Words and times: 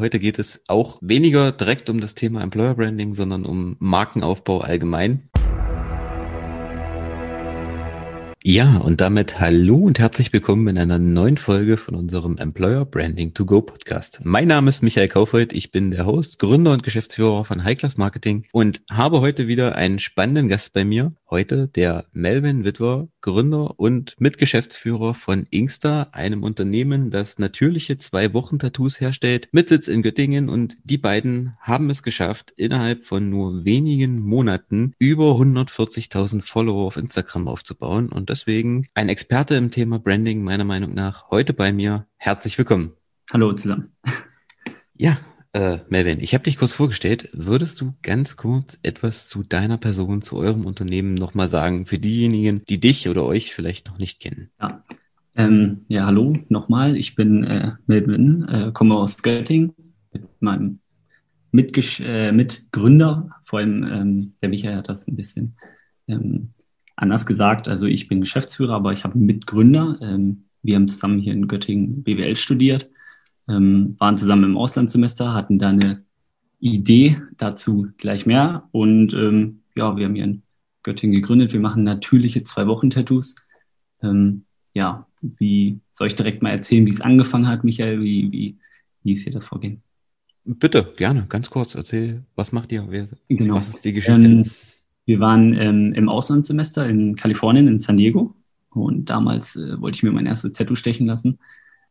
Heute 0.00 0.18
geht 0.18 0.38
es 0.38 0.64
auch 0.66 0.98
weniger 1.02 1.52
direkt 1.52 1.90
um 1.90 2.00
das 2.00 2.14
Thema 2.14 2.42
Employer 2.42 2.74
Branding, 2.74 3.12
sondern 3.12 3.44
um 3.44 3.76
Markenaufbau 3.80 4.60
allgemein. 4.60 5.29
Ja, 8.42 8.78
und 8.78 9.02
damit 9.02 9.38
hallo 9.38 9.76
und 9.76 9.98
herzlich 9.98 10.32
willkommen 10.32 10.66
in 10.68 10.78
einer 10.78 10.98
neuen 10.98 11.36
Folge 11.36 11.76
von 11.76 11.94
unserem 11.94 12.38
Employer 12.38 12.86
Branding 12.86 13.34
to 13.34 13.44
Go 13.44 13.60
Podcast. 13.60 14.20
Mein 14.24 14.48
Name 14.48 14.70
ist 14.70 14.82
Michael 14.82 15.08
Kaufhold, 15.08 15.52
ich 15.52 15.72
bin 15.72 15.90
der 15.90 16.06
Host, 16.06 16.38
Gründer 16.38 16.72
und 16.72 16.82
Geschäftsführer 16.82 17.44
von 17.44 17.64
High 17.64 17.76
Class 17.76 17.98
Marketing 17.98 18.46
und 18.52 18.80
habe 18.90 19.20
heute 19.20 19.46
wieder 19.46 19.76
einen 19.76 19.98
spannenden 19.98 20.48
Gast 20.48 20.72
bei 20.72 20.86
mir. 20.86 21.12
Heute 21.28 21.68
der 21.68 22.06
Melvin 22.12 22.64
Witwer, 22.64 23.08
Gründer 23.20 23.78
und 23.78 24.16
Mitgeschäftsführer 24.18 25.12
von 25.14 25.46
Inkster, 25.50 26.12
einem 26.12 26.42
Unternehmen, 26.42 27.10
das 27.10 27.38
natürliche 27.38 27.98
Zwei-Wochen-Tattoos 27.98 29.00
herstellt, 29.00 29.48
mit 29.52 29.68
Sitz 29.68 29.86
in 29.86 30.02
Göttingen 30.02 30.48
und 30.48 30.76
die 30.82 30.98
beiden 30.98 31.56
haben 31.60 31.90
es 31.90 32.02
geschafft, 32.02 32.52
innerhalb 32.56 33.04
von 33.04 33.28
nur 33.28 33.64
wenigen 33.66 34.18
Monaten 34.18 34.94
über 34.98 35.32
140.000 35.34 36.42
Follower 36.42 36.86
auf 36.86 36.96
Instagram 36.96 37.46
aufzubauen 37.46 38.08
und 38.08 38.30
deswegen 38.40 38.86
ein 38.94 39.10
Experte 39.10 39.54
im 39.54 39.70
Thema 39.70 39.98
Branding 39.98 40.42
meiner 40.42 40.64
Meinung 40.64 40.94
nach 40.94 41.30
heute 41.30 41.52
bei 41.52 41.72
mir. 41.72 42.06
Herzlich 42.16 42.56
willkommen. 42.56 42.92
Hallo 43.32 43.52
zusammen. 43.52 43.92
Ja, 44.94 45.16
äh, 45.54 45.78
Melvin, 45.88 46.20
ich 46.20 46.34
habe 46.34 46.44
dich 46.44 46.58
kurz 46.58 46.74
vorgestellt. 46.74 47.30
Würdest 47.32 47.80
du 47.80 47.94
ganz 48.02 48.36
kurz 48.36 48.78
etwas 48.82 49.30
zu 49.30 49.42
deiner 49.42 49.78
Person, 49.78 50.20
zu 50.20 50.36
eurem 50.36 50.66
Unternehmen 50.66 51.14
nochmal 51.14 51.48
sagen, 51.48 51.86
für 51.86 51.98
diejenigen, 51.98 52.66
die 52.68 52.80
dich 52.80 53.08
oder 53.08 53.24
euch 53.24 53.54
vielleicht 53.54 53.86
noch 53.86 53.96
nicht 53.96 54.20
kennen? 54.20 54.50
Ja, 54.60 54.84
ähm, 55.36 55.86
ja 55.88 56.04
hallo 56.04 56.36
nochmal. 56.50 56.98
Ich 56.98 57.14
bin 57.14 57.44
äh, 57.44 57.72
Melvin, 57.86 58.46
äh, 58.46 58.72
komme 58.74 58.96
aus 58.96 59.22
Göttingen 59.22 59.72
mit 60.12 60.24
meinem 60.40 60.80
Mitgesch 61.50 62.00
äh, 62.00 62.30
Mitgründer. 62.30 63.30
Vor 63.44 63.60
allem 63.60 63.82
ähm, 63.84 64.32
der 64.42 64.50
Michael 64.50 64.76
hat 64.76 64.90
das 64.90 65.08
ein 65.08 65.16
bisschen 65.16 65.56
ähm, 66.08 66.52
anders 67.00 67.26
gesagt. 67.26 67.68
Also 67.68 67.86
ich 67.86 68.08
bin 68.08 68.20
Geschäftsführer, 68.20 68.74
aber 68.74 68.92
ich 68.92 69.04
habe 69.04 69.14
einen 69.14 69.26
Mitgründer. 69.26 69.98
Ähm, 70.00 70.44
wir 70.62 70.76
haben 70.76 70.88
zusammen 70.88 71.18
hier 71.18 71.32
in 71.32 71.48
Göttingen 71.48 72.02
BWL 72.02 72.36
studiert, 72.36 72.90
ähm, 73.48 73.96
waren 73.98 74.16
zusammen 74.16 74.44
im 74.44 74.56
Auslandssemester, 74.56 75.32
hatten 75.32 75.58
da 75.58 75.70
eine 75.70 76.04
Idee, 76.58 77.20
dazu 77.38 77.88
gleich 77.96 78.26
mehr. 78.26 78.68
Und 78.72 79.14
ähm, 79.14 79.62
ja, 79.74 79.96
wir 79.96 80.04
haben 80.04 80.14
hier 80.14 80.24
in 80.24 80.42
Göttingen 80.82 81.14
gegründet. 81.14 81.52
Wir 81.52 81.60
machen 81.60 81.82
natürliche 81.82 82.42
Zwei-Wochen-Tattoos. 82.42 83.36
Ähm, 84.02 84.44
ja, 84.74 85.06
wie 85.20 85.80
soll 85.92 86.08
ich 86.08 86.16
direkt 86.16 86.42
mal 86.42 86.50
erzählen, 86.50 86.86
wie 86.86 86.90
es 86.90 87.00
angefangen 87.00 87.48
hat, 87.48 87.64
Michael? 87.64 88.00
Wie, 88.02 88.30
wie, 88.30 88.58
wie 89.02 89.12
ist 89.12 89.24
hier 89.24 89.32
das 89.32 89.44
Vorgehen? 89.44 89.82
Bitte, 90.44 90.92
gerne, 90.96 91.26
ganz 91.28 91.50
kurz. 91.50 91.74
Erzähl, 91.74 92.24
was 92.34 92.52
macht 92.52 92.72
ihr? 92.72 92.86
Wer, 92.88 93.08
genau. 93.28 93.56
Was 93.56 93.68
ist 93.68 93.84
die 93.84 93.92
Geschichte? 93.92 94.44
Wir 95.06 95.20
waren 95.20 95.54
ähm, 95.54 95.92
im 95.94 96.08
Auslandssemester 96.08 96.88
in 96.88 97.16
Kalifornien, 97.16 97.68
in 97.68 97.78
San 97.78 97.96
Diego. 97.96 98.34
Und 98.70 99.10
damals 99.10 99.56
äh, 99.56 99.80
wollte 99.80 99.96
ich 99.96 100.02
mir 100.02 100.12
mein 100.12 100.26
erstes 100.26 100.52
Tattoo 100.52 100.76
stechen 100.76 101.06
lassen. 101.06 101.38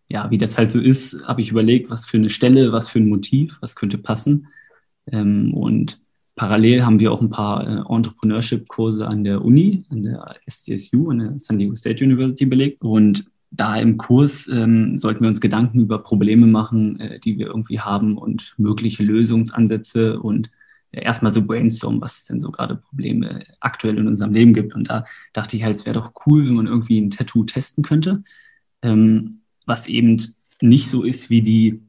Ja, 0.10 0.32
wie 0.32 0.38
das 0.38 0.58
halt 0.58 0.72
so 0.72 0.80
ist, 0.80 1.22
habe 1.24 1.42
ich 1.42 1.52
überlegt, 1.52 1.90
was 1.90 2.06
für 2.06 2.18
eine 2.18 2.30
Stelle, 2.30 2.72
was 2.72 2.90
für 2.90 3.00
ein 3.00 3.10
Motiv, 3.10 3.58
was 3.62 3.76
könnte 3.76 3.98
passen. 3.98 4.48
Ähm, 5.12 5.54
und 5.54 6.00
parallel 6.36 6.84
haben 6.84 7.00
wir 7.00 7.12
auch 7.12 7.22
ein 7.22 7.30
paar 7.30 7.68
äh, 7.68 7.94
Entrepreneurship-Kurse 7.94 9.08
an 9.08 9.24
der 9.24 9.44
Uni, 9.44 9.84
an 9.90 10.04
der 10.04 10.36
SDSU, 10.46 11.10
an 11.10 11.20
der 11.20 11.40
San 11.40 11.60
Diego 11.60 11.76
State 11.76 12.04
University 12.04 12.46
belegt. 12.46 12.82
Und 12.82 13.26
da 13.52 13.76
im 13.76 13.98
Kurs 13.98 14.48
ähm, 14.48 15.00
sollten 15.00 15.22
wir 15.22 15.28
uns 15.28 15.42
Gedanken 15.42 15.80
über 15.82 16.00
Probleme 16.00 16.48
machen, 16.48 17.00
äh, 17.00 17.20
die 17.20 17.38
wir 17.38 17.48
irgendwie 17.48 17.80
haben 17.80 18.18
und 18.18 18.54
mögliche 18.58 19.04
Lösungsansätze 19.04 20.20
und 20.20 20.50
erstmal 20.92 21.34
so 21.34 21.46
brainstormen, 21.46 22.02
was 22.02 22.20
es 22.20 22.26
denn 22.26 22.40
so 22.40 22.52
gerade 22.52 22.76
Probleme 22.76 23.46
aktuell 23.60 23.98
in 23.98 24.08
unserem 24.08 24.34
Leben 24.34 24.54
gibt. 24.54 24.74
Und 24.74 24.90
da 24.90 25.06
dachte 25.34 25.56
ich 25.56 25.64
halt, 25.64 25.76
es 25.76 25.86
wäre 25.86 26.00
doch 26.00 26.12
cool, 26.26 26.48
wenn 26.48 26.56
man 26.56 26.68
irgendwie 26.68 27.00
ein 27.00 27.12
Tattoo 27.12 27.44
testen 27.44 27.84
könnte, 27.84 28.24
ähm, 28.82 29.40
was 29.66 29.88
eben 29.88 30.22
nicht 30.62 30.90
so 30.90 31.04
ist 31.04 31.30
wie 31.30 31.42
die 31.42 31.82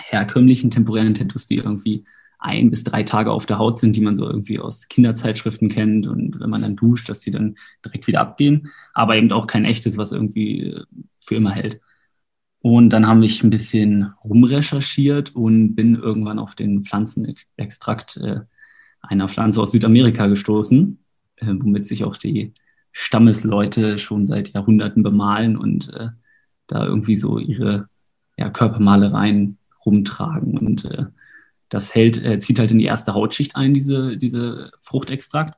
herkömmlichen 0.00 0.70
temporären 0.70 1.14
Tattoos, 1.14 1.46
die 1.46 1.56
irgendwie 1.56 2.04
ein 2.38 2.70
bis 2.70 2.84
drei 2.84 3.02
Tage 3.02 3.32
auf 3.32 3.46
der 3.46 3.58
Haut 3.58 3.78
sind, 3.78 3.96
die 3.96 4.00
man 4.00 4.14
so 4.14 4.24
irgendwie 4.24 4.60
aus 4.60 4.88
Kinderzeitschriften 4.88 5.68
kennt 5.68 6.06
und 6.06 6.38
wenn 6.38 6.50
man 6.50 6.62
dann 6.62 6.76
duscht, 6.76 7.08
dass 7.08 7.20
sie 7.20 7.32
dann 7.32 7.56
direkt 7.84 8.06
wieder 8.06 8.20
abgehen, 8.20 8.70
aber 8.94 9.16
eben 9.16 9.32
auch 9.32 9.48
kein 9.48 9.64
echtes, 9.64 9.98
was 9.98 10.12
irgendwie 10.12 10.76
für 11.16 11.34
immer 11.34 11.50
hält. 11.50 11.80
Und 12.60 12.90
dann 12.90 13.06
habe 13.06 13.24
ich 13.24 13.42
ein 13.42 13.50
bisschen 13.50 14.12
rumrecherchiert 14.24 15.34
und 15.34 15.74
bin 15.74 15.94
irgendwann 15.94 16.38
auf 16.38 16.54
den 16.54 16.84
Pflanzenextrakt 16.84 18.16
äh, 18.16 18.40
einer 19.00 19.28
Pflanze 19.28 19.62
aus 19.62 19.72
Südamerika 19.72 20.26
gestoßen, 20.26 20.98
äh, 21.36 21.46
womit 21.46 21.84
sich 21.84 22.04
auch 22.04 22.16
die 22.16 22.52
Stammesleute 22.92 23.98
schon 23.98 24.26
seit 24.26 24.52
Jahrhunderten 24.54 25.02
bemalen 25.04 25.56
und 25.56 25.92
äh, 25.94 26.08
da 26.66 26.84
irgendwie 26.84 27.16
so 27.16 27.38
ihre 27.38 27.88
ja, 28.36 28.50
Körpermalereien 28.50 29.58
rumtragen. 29.86 30.58
Und 30.58 30.88
das 31.70 31.94
hält, 31.94 32.42
zieht 32.42 32.58
halt 32.58 32.70
in 32.70 32.78
die 32.78 32.84
erste 32.84 33.14
Hautschicht 33.14 33.56
ein, 33.56 33.72
diese, 33.72 34.16
diese 34.16 34.70
Fruchtextrakt, 34.82 35.54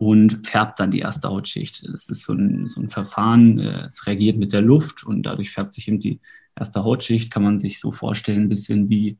und 0.00 0.46
färbt 0.46 0.80
dann 0.80 0.90
die 0.90 1.00
erste 1.00 1.28
Hautschicht. 1.28 1.86
Das 1.92 2.08
ist 2.08 2.22
so 2.22 2.32
ein, 2.32 2.68
so 2.68 2.80
ein 2.80 2.88
Verfahren, 2.88 3.58
äh, 3.58 3.86
es 3.86 4.06
reagiert 4.06 4.38
mit 4.38 4.50
der 4.50 4.62
Luft 4.62 5.04
und 5.04 5.24
dadurch 5.24 5.50
färbt 5.50 5.74
sich 5.74 5.88
eben 5.88 6.00
die 6.00 6.20
erste 6.56 6.84
Hautschicht, 6.84 7.30
kann 7.30 7.42
man 7.42 7.58
sich 7.58 7.80
so 7.80 7.92
vorstellen, 7.92 8.44
ein 8.44 8.48
bisschen 8.48 8.88
wie, 8.88 9.18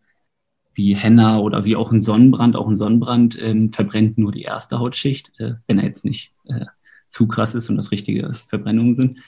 wie 0.73 0.97
Henna 0.97 1.39
oder 1.39 1.67
wie 1.67 1.77
auch 1.77 1.93
ein 1.93 2.01
Sonnenbrand. 2.01 2.57
Auch 2.57 2.67
ein 2.67 2.79
Sonnenbrand 2.79 3.39
ähm, 3.43 3.75
verbrennt 3.75 4.17
nur 4.17 4.33
die 4.33 4.41
erste 4.41 4.79
Hautschicht, 4.79 5.39
äh, 5.39 5.57
wenn 5.67 5.79
er 5.79 5.85
jetzt 5.85 6.07
nicht 6.07 6.33
äh, 6.47 6.65
zu 7.11 7.29
krass 7.29 7.55
ist 7.55 7.69
und 7.69 7.77
das 7.77 7.91
richtige 7.93 8.33
Verbrennungen 8.49 8.95
sind. 8.95 9.19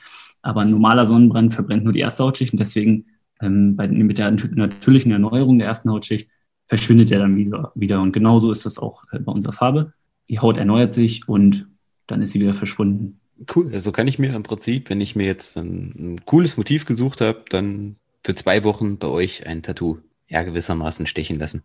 Aber 0.40 0.62
ein 0.62 0.70
normaler 0.70 1.04
Sonnenbrand 1.04 1.52
verbrennt 1.52 1.84
nur 1.84 1.92
die 1.92 2.00
erste 2.00 2.24
Hautschicht 2.24 2.54
und 2.54 2.60
deswegen 2.60 3.04
ähm, 3.42 3.76
bei, 3.76 3.88
mit 3.88 4.16
der 4.16 4.30
natürlichen 4.30 5.12
Erneuerung 5.12 5.58
der 5.58 5.68
ersten 5.68 5.90
Hautschicht 5.90 6.30
verschwindet 6.66 7.10
er 7.10 7.18
dann 7.18 7.36
wieder. 7.36 7.72
wieder. 7.74 8.00
Und 8.00 8.12
genauso 8.12 8.50
ist 8.50 8.64
das 8.64 8.78
auch 8.78 9.04
äh, 9.12 9.18
bei 9.18 9.32
unserer 9.32 9.52
Farbe 9.52 9.92
die 10.32 10.40
Haut 10.40 10.56
erneuert 10.56 10.94
sich 10.94 11.28
und 11.28 11.68
dann 12.06 12.22
ist 12.22 12.32
sie 12.32 12.40
wieder 12.40 12.54
verschwunden. 12.54 13.20
Cool, 13.54 13.70
also 13.72 13.92
kann 13.92 14.08
ich 14.08 14.18
mir 14.18 14.34
im 14.34 14.42
Prinzip, 14.42 14.88
wenn 14.88 15.00
ich 15.00 15.14
mir 15.14 15.26
jetzt 15.26 15.58
ein, 15.58 15.94
ein 15.98 16.24
cooles 16.24 16.56
Motiv 16.56 16.86
gesucht 16.86 17.20
habe, 17.20 17.44
dann 17.50 17.96
für 18.24 18.34
zwei 18.34 18.64
Wochen 18.64 18.96
bei 18.96 19.08
euch 19.08 19.46
ein 19.46 19.62
Tattoo 19.62 19.98
ja 20.28 20.42
gewissermaßen 20.42 21.06
stechen 21.06 21.38
lassen. 21.38 21.62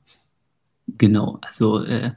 Genau, 0.98 1.40
also 1.42 1.82
äh, 1.84 2.12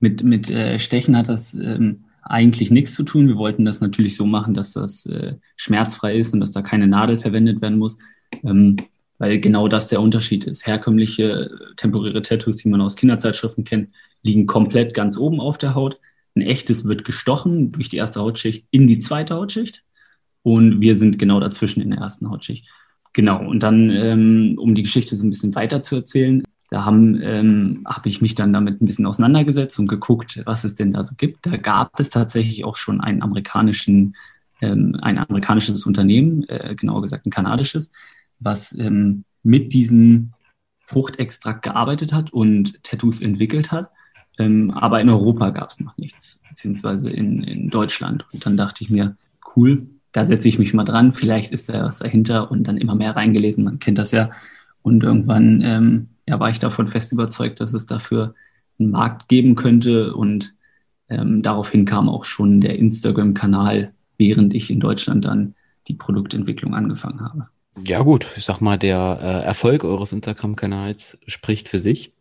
mit, 0.00 0.24
mit 0.24 0.50
äh, 0.50 0.80
Stechen 0.80 1.16
hat 1.16 1.28
das 1.28 1.54
ähm, 1.54 2.04
eigentlich 2.22 2.72
nichts 2.72 2.94
zu 2.94 3.04
tun. 3.04 3.28
Wir 3.28 3.36
wollten 3.36 3.64
das 3.64 3.80
natürlich 3.80 4.16
so 4.16 4.26
machen, 4.26 4.54
dass 4.54 4.72
das 4.72 5.06
äh, 5.06 5.36
schmerzfrei 5.56 6.16
ist 6.16 6.34
und 6.34 6.40
dass 6.40 6.50
da 6.50 6.62
keine 6.62 6.88
Nadel 6.88 7.18
verwendet 7.18 7.62
werden 7.62 7.78
muss, 7.78 7.98
ähm, 8.42 8.76
weil 9.22 9.38
genau 9.38 9.68
das 9.68 9.86
der 9.86 10.00
Unterschied 10.00 10.42
ist. 10.42 10.66
Herkömmliche 10.66 11.22
äh, 11.22 11.74
temporäre 11.76 12.22
Tattoos, 12.22 12.56
die 12.56 12.68
man 12.68 12.80
aus 12.80 12.96
Kinderzeitschriften 12.96 13.62
kennt, 13.62 13.90
liegen 14.22 14.46
komplett 14.46 14.94
ganz 14.94 15.16
oben 15.16 15.38
auf 15.38 15.58
der 15.58 15.76
Haut. 15.76 16.00
Ein 16.34 16.42
echtes 16.42 16.86
wird 16.86 17.04
gestochen 17.04 17.70
durch 17.70 17.88
die 17.88 17.98
erste 17.98 18.20
Hautschicht 18.20 18.66
in 18.72 18.88
die 18.88 18.98
zweite 18.98 19.36
Hautschicht. 19.36 19.84
Und 20.42 20.80
wir 20.80 20.98
sind 20.98 21.20
genau 21.20 21.38
dazwischen 21.38 21.80
in 21.82 21.90
der 21.90 22.00
ersten 22.00 22.30
Hautschicht. 22.30 22.66
Genau. 23.12 23.46
Und 23.46 23.62
dann, 23.62 23.90
ähm, 23.90 24.56
um 24.58 24.74
die 24.74 24.82
Geschichte 24.82 25.14
so 25.14 25.24
ein 25.24 25.30
bisschen 25.30 25.54
weiter 25.54 25.84
zu 25.84 25.94
erzählen, 25.94 26.42
da 26.70 26.84
haben, 26.84 27.20
ähm, 27.22 27.82
habe 27.86 28.08
ich 28.08 28.22
mich 28.22 28.34
dann 28.34 28.52
damit 28.52 28.82
ein 28.82 28.86
bisschen 28.86 29.06
auseinandergesetzt 29.06 29.78
und 29.78 29.88
geguckt, 29.88 30.42
was 30.46 30.64
es 30.64 30.74
denn 30.74 30.94
da 30.94 31.04
so 31.04 31.14
gibt. 31.16 31.46
Da 31.46 31.58
gab 31.58 32.00
es 32.00 32.10
tatsächlich 32.10 32.64
auch 32.64 32.74
schon 32.74 33.00
einen 33.00 33.22
amerikanischen, 33.22 34.16
ähm, 34.60 34.98
ein 35.00 35.18
amerikanisches 35.18 35.86
Unternehmen, 35.86 36.42
äh, 36.48 36.74
genauer 36.74 37.02
gesagt 37.02 37.24
ein 37.24 37.30
kanadisches, 37.30 37.92
was 38.42 38.76
ähm, 38.78 39.24
mit 39.42 39.72
diesem 39.72 40.32
Fruchtextrakt 40.80 41.62
gearbeitet 41.62 42.12
hat 42.12 42.32
und 42.32 42.82
Tattoos 42.82 43.20
entwickelt 43.20 43.72
hat. 43.72 43.90
Ähm, 44.38 44.70
aber 44.70 45.00
in 45.00 45.08
Europa 45.10 45.50
gab 45.50 45.70
es 45.70 45.80
noch 45.80 45.96
nichts, 45.96 46.40
beziehungsweise 46.48 47.10
in, 47.10 47.42
in 47.42 47.70
Deutschland. 47.70 48.24
Und 48.32 48.44
dann 48.44 48.56
dachte 48.56 48.84
ich 48.84 48.90
mir, 48.90 49.16
cool, 49.56 49.86
da 50.12 50.24
setze 50.24 50.48
ich 50.48 50.58
mich 50.58 50.74
mal 50.74 50.84
dran, 50.84 51.12
vielleicht 51.12 51.52
ist 51.52 51.68
da 51.68 51.84
was 51.84 51.98
dahinter 51.98 52.50
und 52.50 52.64
dann 52.64 52.76
immer 52.76 52.94
mehr 52.94 53.16
reingelesen, 53.16 53.64
man 53.64 53.78
kennt 53.78 53.98
das 53.98 54.10
ja. 54.12 54.30
Und 54.82 55.02
irgendwann 55.02 55.60
ähm, 55.62 56.08
ja, 56.26 56.38
war 56.40 56.50
ich 56.50 56.58
davon 56.58 56.88
fest 56.88 57.12
überzeugt, 57.12 57.60
dass 57.60 57.74
es 57.74 57.86
dafür 57.86 58.34
einen 58.78 58.90
Markt 58.90 59.28
geben 59.28 59.54
könnte. 59.54 60.14
Und 60.14 60.54
ähm, 61.08 61.42
daraufhin 61.42 61.84
kam 61.84 62.08
auch 62.08 62.24
schon 62.24 62.60
der 62.60 62.78
Instagram-Kanal, 62.78 63.92
während 64.18 64.54
ich 64.54 64.70
in 64.70 64.80
Deutschland 64.80 65.24
dann 65.24 65.54
die 65.88 65.94
Produktentwicklung 65.94 66.74
angefangen 66.74 67.20
habe. 67.20 67.48
Ja 67.84 68.00
gut, 68.00 68.26
ich 68.36 68.44
sag 68.44 68.60
mal, 68.60 68.78
der 68.78 69.18
äh, 69.20 69.44
Erfolg 69.46 69.84
eures 69.84 70.12
Instagram-Kanals 70.12 71.18
spricht 71.26 71.68
für 71.68 71.78
sich. 71.78 72.12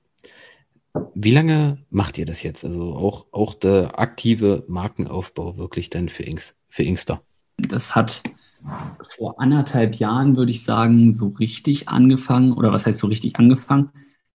Wie 1.13 1.31
lange 1.31 1.77
macht 1.89 2.17
ihr 2.17 2.25
das 2.25 2.43
jetzt? 2.43 2.65
Also 2.65 2.95
auch, 2.95 3.25
auch 3.31 3.53
der 3.53 3.99
aktive 3.99 4.63
Markenaufbau 4.67 5.57
wirklich 5.57 5.89
dann 5.89 6.09
für, 6.09 6.23
Inks, 6.23 6.55
für 6.69 6.83
Inkster? 6.83 7.21
Das 7.57 7.95
hat 7.95 8.23
vor 9.17 9.39
anderthalb 9.39 9.95
Jahren, 9.95 10.35
würde 10.37 10.51
ich 10.51 10.63
sagen, 10.63 11.13
so 11.13 11.29
richtig 11.29 11.89
angefangen. 11.89 12.53
Oder 12.53 12.71
was 12.71 12.85
heißt 12.85 12.99
so 12.99 13.07
richtig 13.07 13.37
angefangen? 13.37 13.91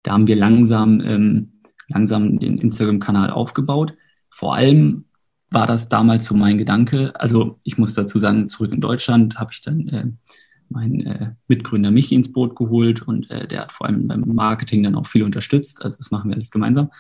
da 0.06 0.14
haben 0.14 0.28
wir 0.28 0.36
langsam, 0.36 1.02
ähm, 1.02 1.52
langsam 1.88 2.40
den 2.40 2.60
Instagram-Kanal 2.60 3.32
aufgebaut. 3.32 3.96
Vor 4.30 4.56
allem 4.56 5.06
war 5.50 5.68
das 5.68 5.90
damals 5.90 6.26
so 6.26 6.36
mein 6.36 6.58
Gedanke. 6.58 7.14
Also 7.20 7.60
ich 7.64 7.78
muss 7.78 7.94
dazu 7.96 8.20
sagen, 8.20 8.48
zurück 8.48 8.72
in 8.72 8.82
Deutschland 8.82 9.40
habe 9.40 9.52
ich 9.52 9.62
dann 9.62 9.88
äh, 9.88 10.06
meinen 10.70 11.06
äh, 11.06 11.32
Mitgründer 11.48 11.92
Michi 11.92 12.16
ins 12.16 12.32
Boot 12.32 12.56
geholt 12.56 13.02
und 13.02 13.30
äh, 13.30 13.48
der 13.48 13.62
hat 13.62 13.72
vor 13.72 13.88
allem 13.88 14.08
beim 14.08 14.22
Marketing 14.22 14.84
dann 14.84 14.96
auch 14.96 15.08
viel 15.08 15.24
unterstützt. 15.24 15.84
Also 15.84 15.98
das 15.98 16.12
machen 16.12 16.30
wir 16.30 16.36
alles 16.36 16.52
gemeinsam. 16.52 16.92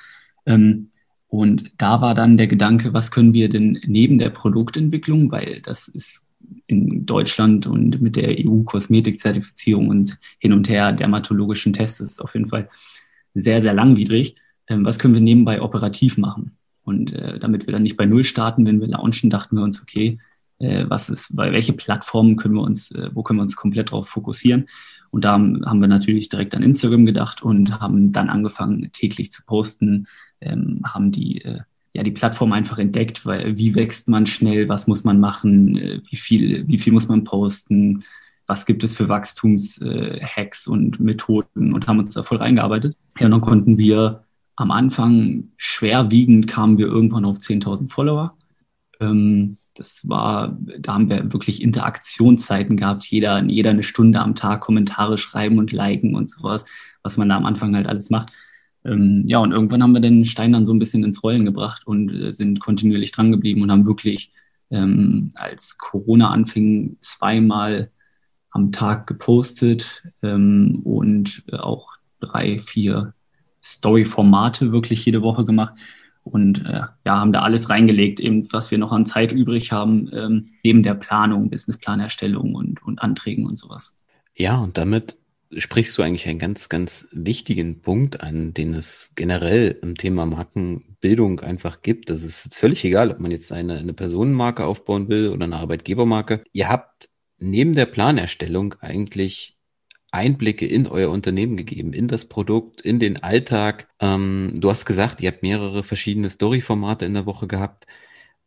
Ähm, 0.46 0.90
und 1.28 1.72
da 1.78 2.02
war 2.02 2.16
dann 2.16 2.38
der 2.38 2.48
Gedanke, 2.48 2.94
was 2.94 3.12
können 3.12 3.34
wir 3.34 3.50
denn 3.50 3.80
neben 3.86 4.20
der 4.20 4.30
Produktentwicklung, 4.30 5.32
weil 5.32 5.62
das 5.62 5.88
ist 5.88 6.28
in 6.68 7.06
Deutschland 7.06 7.68
und 7.68 8.02
mit 8.02 8.16
der 8.16 8.36
EU-Kosmetikzertifizierung 8.46 9.90
und 9.90 10.18
hin 10.40 10.54
und 10.54 10.70
her 10.70 10.92
dermatologischen 10.92 11.74
Tests 11.74 12.00
ist 12.00 12.22
auf 12.22 12.34
jeden 12.34 12.50
Fall 12.50 12.70
sehr, 13.34 13.62
sehr 13.62 13.74
langwidrig. 13.74 14.36
Ähm, 14.68 14.86
was 14.86 15.00
können 15.00 15.14
wir 15.14 15.22
nebenbei 15.22 15.62
operativ 15.62 16.18
machen? 16.18 16.58
Und 16.84 17.14
äh, 17.14 17.40
damit 17.40 17.66
wir 17.68 17.74
dann 17.74 17.84
nicht 17.84 17.98
bei 17.98 18.06
Null 18.06 18.24
starten, 18.24 18.66
wenn 18.66 18.80
wir 18.80 18.88
launchen, 18.88 19.30
dachten 19.30 19.58
wir 19.58 19.64
uns, 19.64 19.82
okay, 19.82 20.20
äh, 20.60 20.86
was 20.88 21.10
ist, 21.10 21.36
bei 21.36 21.52
welche 21.52 21.74
Plattformen 21.74 22.36
können 22.38 22.56
wir 22.56 22.63
uns, 22.63 22.92
äh, 22.92 23.10
wo 23.13 23.24
können 23.24 23.40
wir 23.40 23.44
uns 23.44 23.56
komplett 23.56 23.92
drauf 23.92 24.07
fokussieren? 24.07 24.68
Und 25.12 25.24
da 25.24 25.34
haben 25.34 25.80
wir 25.80 25.88
natürlich 25.88 26.30
direkt 26.30 26.56
an 26.56 26.63
Instagram 26.63 27.06
gedacht 27.06 27.42
und 27.42 27.80
haben 27.80 28.12
dann 28.12 28.30
angefangen, 28.30 28.92
täglich 28.92 29.31
zu 29.31 29.46
posten, 29.46 30.07
ähm, 30.42 30.81
haben 30.86 31.12
die, 31.12 31.42
äh, 31.44 31.62
ja, 31.94 32.04
die 32.04 32.12
Plattform 32.12 32.52
einfach 32.52 32.80
entdeckt, 32.80 33.25
weil 33.25 33.57
wie 33.57 33.75
wächst 33.75 34.10
man 34.10 34.25
schnell, 34.25 34.68
was 34.68 34.88
muss 34.88 35.06
man 35.06 35.19
machen, 35.19 35.78
äh, 35.78 36.02
wie 36.10 36.18
viel, 36.18 36.68
wie 36.68 36.78
viel 36.78 36.92
muss 36.92 37.08
man 37.08 37.24
posten, 37.24 38.04
was 38.48 38.66
gibt 38.66 38.84
es 38.84 38.94
für 38.94 39.10
Wachstumshacks 39.10 40.68
äh, 40.68 40.69
und 40.69 41.00
Methoden 41.00 41.74
und 41.74 41.88
haben 41.88 42.00
uns 42.00 42.13
da 42.13 42.24
voll 42.24 42.38
reingearbeitet. 42.38 42.98
Ja, 43.18 43.28
und 43.28 43.31
dann 43.31 43.42
konnten 43.42 43.78
wir 43.78 44.25
am 44.56 44.72
Anfang 44.72 45.50
schwerwiegend 45.58 46.48
kamen 46.48 46.78
wir 46.78 46.88
irgendwann 46.88 47.25
auf 47.25 47.38
10.000 47.38 47.90
Follower. 47.90 48.38
Ähm, 49.00 49.58
das 49.75 50.07
war, 50.07 50.57
da 50.80 50.94
haben 50.94 51.10
wir 51.10 51.31
wirklich 51.33 51.62
Interaktionszeiten 51.62 52.77
gehabt, 52.77 53.06
jeder, 53.06 53.44
jeder 53.44 53.72
eine 53.72 53.83
Stunde 53.83 54.19
am 54.19 54.36
Tag 54.36 54.62
Kommentare 54.62 55.18
schreiben 55.18 55.57
und 55.57 55.72
liken 55.72 56.16
und 56.16 56.30
sowas, 56.30 56.66
was 57.04 57.18
man 57.18 57.30
da 57.30 57.38
am 57.38 57.45
Anfang 57.45 57.75
halt 57.75 57.88
alles 57.88 58.10
macht. 58.10 58.31
Ähm, 58.86 59.24
ja, 59.25 59.39
und 59.39 59.51
irgendwann 59.51 59.83
haben 59.83 59.94
wir 59.94 60.00
den 60.00 60.25
Stein 60.25 60.54
dann 60.54 60.63
so 60.63 60.74
ein 60.74 60.80
bisschen 60.80 61.04
ins 61.04 61.24
Rollen 61.24 61.44
gebracht 61.44 61.86
und 61.86 62.10
äh, 62.10 62.31
sind 62.31 62.60
kontinuierlich 62.60 63.12
dran 63.12 63.31
geblieben 63.31 63.62
und 63.62 63.72
haben 63.72 63.86
wirklich, 63.86 64.31
ähm, 64.72 65.31
als 65.36 65.77
Corona 65.77 66.30
anfing, 66.30 66.98
zweimal 67.01 67.92
am 68.51 68.72
Tag 68.72 69.07
gepostet 69.07 70.04
ähm, 70.24 70.81
und 70.83 71.44
auch 71.51 71.89
drei, 72.22 72.60
vier 72.60 73.13
Story-Formate 73.62 74.72
wirklich 74.72 75.06
jede 75.06 75.22
Woche 75.22 75.44
gemacht 75.44 75.74
und 76.25 76.66
äh, 76.66 76.81
ja, 77.06 77.19
haben 77.19 77.31
da 77.31 77.44
alles 77.44 77.69
reingelegt, 77.69 78.19
eben 78.19 78.51
was 78.51 78.72
wir 78.72 78.80
noch 78.80 78.92
an 78.92 79.06
Zeit 79.06 79.31
übrig 79.31 79.72
haben, 79.72 80.10
ähm, 80.12 80.50
neben 80.63 80.81
der 80.81 80.95
Planung, 80.95 81.50
Businessplanerstellung 81.50 82.56
und, 82.56 82.83
und 82.83 83.00
Anträgen 83.00 83.45
und 83.45 83.57
sowas. 83.57 83.95
Ja, 84.33 84.57
und 84.57 84.77
damit 84.77 85.18
sprichst 85.56 85.98
du 85.98 86.01
eigentlich 86.01 86.27
einen 86.27 86.39
ganz, 86.39 86.68
ganz 86.68 87.07
wichtigen 87.12 87.81
Punkt 87.81 88.22
an, 88.22 88.54
den 88.54 88.74
es 88.74 89.12
generell 89.16 89.77
im 89.83 89.95
Thema 89.95 90.25
Markenbildung 90.25 91.42
einfach 91.42 91.83
gibt. 91.83 92.10
Das 92.10 92.24
ist 92.24 92.44
jetzt 92.44 92.57
völlig 92.57 92.83
egal, 92.83 93.12
ob 93.12 93.19
man 93.19 93.30
jetzt 93.30 93.51
eine, 93.51 93.77
eine 93.77 93.94
Personenmarke 93.94 94.66
aufbauen 94.66 95.07
will 95.07 95.30
oder 95.30 95.45
eine 95.45 95.57
Arbeitgebermarke. 95.57 96.44
Ihr 96.51 96.69
habt 96.69 97.10
neben 97.38 97.75
der 97.75 97.86
Planerstellung 97.86 98.74
eigentlich 98.81 99.55
Einblicke 100.16 100.66
in 100.66 100.88
euer 100.88 101.12
Unternehmen 101.12 101.58
gegeben, 101.58 101.94
in 101.94 102.08
das 102.08 102.26
Produkt, 102.26 102.82
in 102.82 103.00
den 103.00 103.22
Alltag. 103.24 103.88
Ähm, 104.00 104.54
du 104.56 104.70
hast 104.70 104.86
gesagt, 104.86 105.22
ihr 105.22 105.32
habt 105.32 105.44
mehrere 105.44 105.84
verschiedene 105.84 106.30
Story-Formate 106.30 107.06
in 107.06 107.14
der 107.14 107.26
Woche 107.26 107.48
gehabt. 107.48 107.86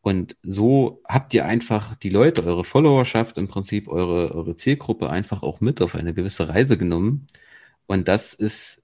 Und 0.01 0.37
so 0.43 1.03
habt 1.07 1.35
ihr 1.35 1.45
einfach 1.45 1.95
die 1.97 2.09
Leute, 2.09 2.45
eure 2.45 2.65
Followerschaft, 2.65 3.39
im 3.39 3.49
Prinzip 3.49 3.89
eure, 3.89 4.35
eure 4.35 4.55
Zielgruppe 4.55 5.11
einfach 5.11 5.43
auch 5.43 5.61
mit 5.61 5.83
auf 5.83 5.95
eine 5.95 6.15
gewisse 6.15 6.49
Reise 6.49 6.79
genommen. 6.79 7.27
Und 7.87 8.09
das 8.09 8.35
ist 8.35 8.83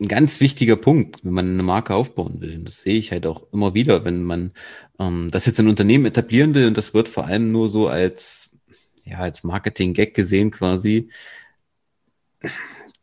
ein 0.00 0.08
ganz 0.08 0.40
wichtiger 0.40 0.76
Punkt, 0.76 1.24
wenn 1.24 1.32
man 1.32 1.52
eine 1.52 1.62
Marke 1.62 1.94
aufbauen 1.94 2.40
will. 2.40 2.58
Und 2.58 2.64
das 2.66 2.82
sehe 2.82 2.98
ich 2.98 3.12
halt 3.12 3.26
auch 3.26 3.46
immer 3.52 3.74
wieder, 3.74 4.04
wenn 4.04 4.22
man 4.22 4.52
ähm, 4.98 5.28
das 5.30 5.46
jetzt 5.46 5.58
in 5.58 5.68
Unternehmen 5.68 6.06
etablieren 6.06 6.54
will 6.54 6.66
und 6.66 6.76
das 6.76 6.94
wird 6.94 7.08
vor 7.08 7.26
allem 7.26 7.52
nur 7.52 7.68
so 7.68 7.88
als, 7.88 8.56
ja, 9.04 9.18
als 9.18 9.44
Marketing-Gag 9.44 10.14
gesehen 10.14 10.50
quasi, 10.50 11.10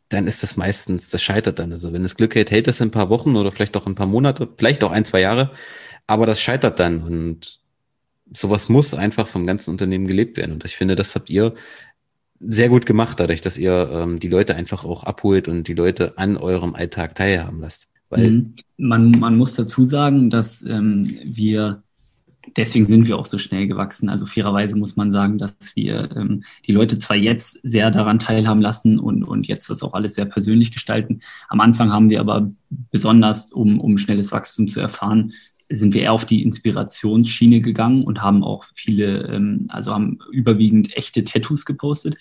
dann 0.08 0.26
ist 0.26 0.42
das 0.42 0.56
meistens, 0.56 1.08
das 1.08 1.22
scheitert 1.22 1.58
dann. 1.58 1.72
Also 1.72 1.92
wenn 1.92 2.04
es 2.04 2.16
Glück 2.16 2.34
hält, 2.34 2.50
hält 2.50 2.66
das 2.66 2.80
ein 2.80 2.90
paar 2.90 3.10
Wochen 3.10 3.36
oder 3.36 3.52
vielleicht 3.52 3.76
auch 3.76 3.86
ein 3.86 3.94
paar 3.94 4.06
Monate, 4.06 4.48
vielleicht 4.56 4.82
auch 4.84 4.90
ein, 4.90 5.04
zwei 5.04 5.20
Jahre, 5.20 5.50
aber 6.06 6.26
das 6.26 6.40
scheitert 6.40 6.80
dann 6.80 7.02
und 7.02 7.60
sowas 8.32 8.68
muss 8.68 8.94
einfach 8.94 9.28
vom 9.28 9.46
ganzen 9.46 9.70
Unternehmen 9.70 10.06
gelebt 10.06 10.36
werden. 10.36 10.52
Und 10.52 10.64
ich 10.64 10.76
finde, 10.76 10.96
das 10.96 11.14
habt 11.14 11.30
ihr 11.30 11.54
sehr 12.40 12.68
gut 12.68 12.86
gemacht, 12.86 13.18
dadurch, 13.20 13.40
dass 13.40 13.58
ihr 13.58 13.90
ähm, 13.92 14.20
die 14.20 14.28
Leute 14.28 14.54
einfach 14.54 14.84
auch 14.84 15.04
abholt 15.04 15.48
und 15.48 15.66
die 15.66 15.74
Leute 15.74 16.16
an 16.16 16.36
eurem 16.36 16.74
Alltag 16.74 17.14
teilhaben 17.14 17.60
lasst. 17.60 17.88
Weil 18.10 18.30
mhm. 18.30 18.54
man, 18.76 19.10
man 19.10 19.36
muss 19.36 19.54
dazu 19.54 19.84
sagen, 19.84 20.30
dass 20.30 20.62
ähm, 20.62 21.18
wir 21.24 21.82
deswegen 22.56 22.86
sind 22.86 23.06
wir 23.06 23.18
auch 23.18 23.26
so 23.26 23.38
schnell 23.38 23.66
gewachsen. 23.66 24.08
Also 24.08 24.26
fairerweise 24.26 24.76
muss 24.76 24.96
man 24.96 25.10
sagen, 25.10 25.38
dass 25.38 25.56
wir 25.74 26.10
ähm, 26.16 26.44
die 26.66 26.72
Leute 26.72 26.98
zwar 26.98 27.16
jetzt 27.16 27.60
sehr 27.62 27.90
daran 27.90 28.18
teilhaben 28.18 28.60
lassen 28.60 28.98
und, 28.98 29.24
und 29.24 29.46
jetzt 29.46 29.70
das 29.70 29.82
auch 29.82 29.94
alles 29.94 30.14
sehr 30.14 30.24
persönlich 30.24 30.72
gestalten. 30.72 31.20
Am 31.48 31.60
Anfang 31.60 31.92
haben 31.92 32.10
wir 32.10 32.20
aber 32.20 32.50
besonders, 32.90 33.52
um, 33.52 33.80
um 33.80 33.98
schnelles 33.98 34.32
Wachstum 34.32 34.68
zu 34.68 34.80
erfahren, 34.80 35.32
sind 35.70 35.94
wir 35.94 36.02
eher 36.02 36.12
auf 36.12 36.24
die 36.24 36.42
Inspirationsschiene 36.42 37.60
gegangen 37.60 38.04
und 38.04 38.22
haben 38.22 38.42
auch 38.42 38.64
viele, 38.74 39.28
ähm, 39.28 39.66
also 39.68 39.92
haben 39.92 40.18
überwiegend 40.32 40.96
echte 40.96 41.24
Tattoos 41.24 41.64
gepostet, 41.64 42.16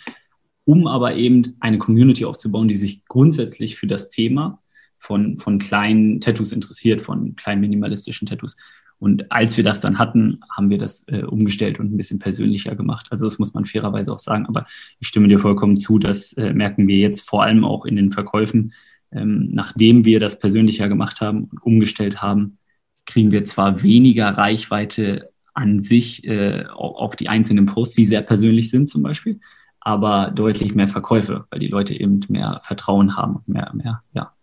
um 0.65 0.87
aber 0.87 1.15
eben 1.15 1.55
eine 1.59 1.77
Community 1.77 2.25
aufzubauen, 2.25 2.67
die 2.67 2.75
sich 2.75 3.05
grundsätzlich 3.05 3.77
für 3.77 3.87
das 3.87 4.09
Thema 4.09 4.61
von, 4.99 5.39
von 5.39 5.59
kleinen 5.59 6.19
Tattoos 6.19 6.51
interessiert, 6.51 7.01
von 7.01 7.35
kleinen 7.35 7.61
minimalistischen 7.61 8.27
Tattoos. 8.27 8.57
Und 8.99 9.31
als 9.31 9.57
wir 9.57 9.63
das 9.63 9.79
dann 9.79 9.99
hatten, 9.99 10.39
haben 10.55 10.69
wir 10.69 10.77
das 10.77 11.07
äh, 11.07 11.23
umgestellt 11.23 11.79
und 11.79 11.93
ein 11.93 11.97
bisschen 11.97 12.19
persönlicher 12.19 12.75
gemacht. 12.75 13.07
Also 13.11 13.25
das 13.25 13.37
muss 13.37 13.53
man 13.53 13.65
fairerweise 13.65 14.11
auch 14.11 14.19
sagen. 14.19 14.47
Aber 14.47 14.65
ich 14.99 15.07
stimme 15.07 15.27
dir 15.27 15.39
vollkommen 15.39 15.77
zu, 15.77 15.99
das 15.99 16.33
äh, 16.33 16.53
merken 16.53 16.87
wir 16.87 16.97
jetzt 16.97 17.27
vor 17.27 17.43
allem 17.43 17.63
auch 17.63 17.85
in 17.85 17.95
den 17.95 18.11
Verkäufen. 18.11 18.73
Ähm, 19.11 19.49
nachdem 19.51 20.03
wir 20.03 20.19
das 20.19 20.39
persönlicher 20.39 20.89
gemacht 20.89 21.21
haben 21.21 21.45
und 21.45 21.63
umgestellt 21.63 22.21
haben, 22.21 22.57
kriegen 23.05 23.31
wir 23.31 23.43
zwar 23.43 23.83
weniger 23.83 24.29
Reichweite 24.29 25.29
an 25.53 25.79
sich 25.79 26.23
äh, 26.27 26.65
auf 26.67 27.15
die 27.15 27.29
einzelnen 27.29 27.65
Posts, 27.65 27.95
die 27.95 28.05
sehr 28.05 28.21
persönlich 28.21 28.69
sind 28.69 28.89
zum 28.89 29.01
Beispiel, 29.01 29.39
aber 29.79 30.31
deutlich 30.31 30.75
mehr 30.75 30.87
Verkäufe, 30.87 31.45
weil 31.49 31.59
die 31.59 31.67
Leute 31.67 31.95
eben 31.95 32.19
mehr 32.29 32.59
Vertrauen 32.63 33.15
haben 33.15 33.37
und 33.37 33.47
mehr, 33.47 33.71
mehr, 33.73 34.03
ja, 34.13 34.33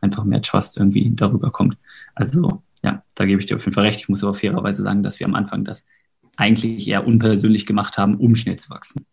einfach 0.00 0.24
mehr 0.24 0.42
Trust 0.42 0.76
irgendwie 0.76 1.10
darüber 1.14 1.50
kommt. 1.50 1.78
Also 2.14 2.62
ja, 2.82 3.02
da 3.14 3.24
gebe 3.24 3.40
ich 3.40 3.46
dir 3.46 3.56
auf 3.56 3.64
jeden 3.64 3.74
Fall 3.74 3.84
recht. 3.84 4.00
Ich 4.00 4.08
muss 4.08 4.22
aber 4.22 4.34
fairerweise 4.34 4.82
sagen, 4.82 5.02
dass 5.02 5.20
wir 5.20 5.26
am 5.26 5.34
Anfang 5.34 5.64
das 5.64 5.84
eigentlich 6.36 6.86
eher 6.86 7.06
unpersönlich 7.06 7.66
gemacht 7.66 7.98
haben, 7.98 8.16
um 8.16 8.36
schnell 8.36 8.56
zu 8.56 8.70
wachsen. 8.70 9.04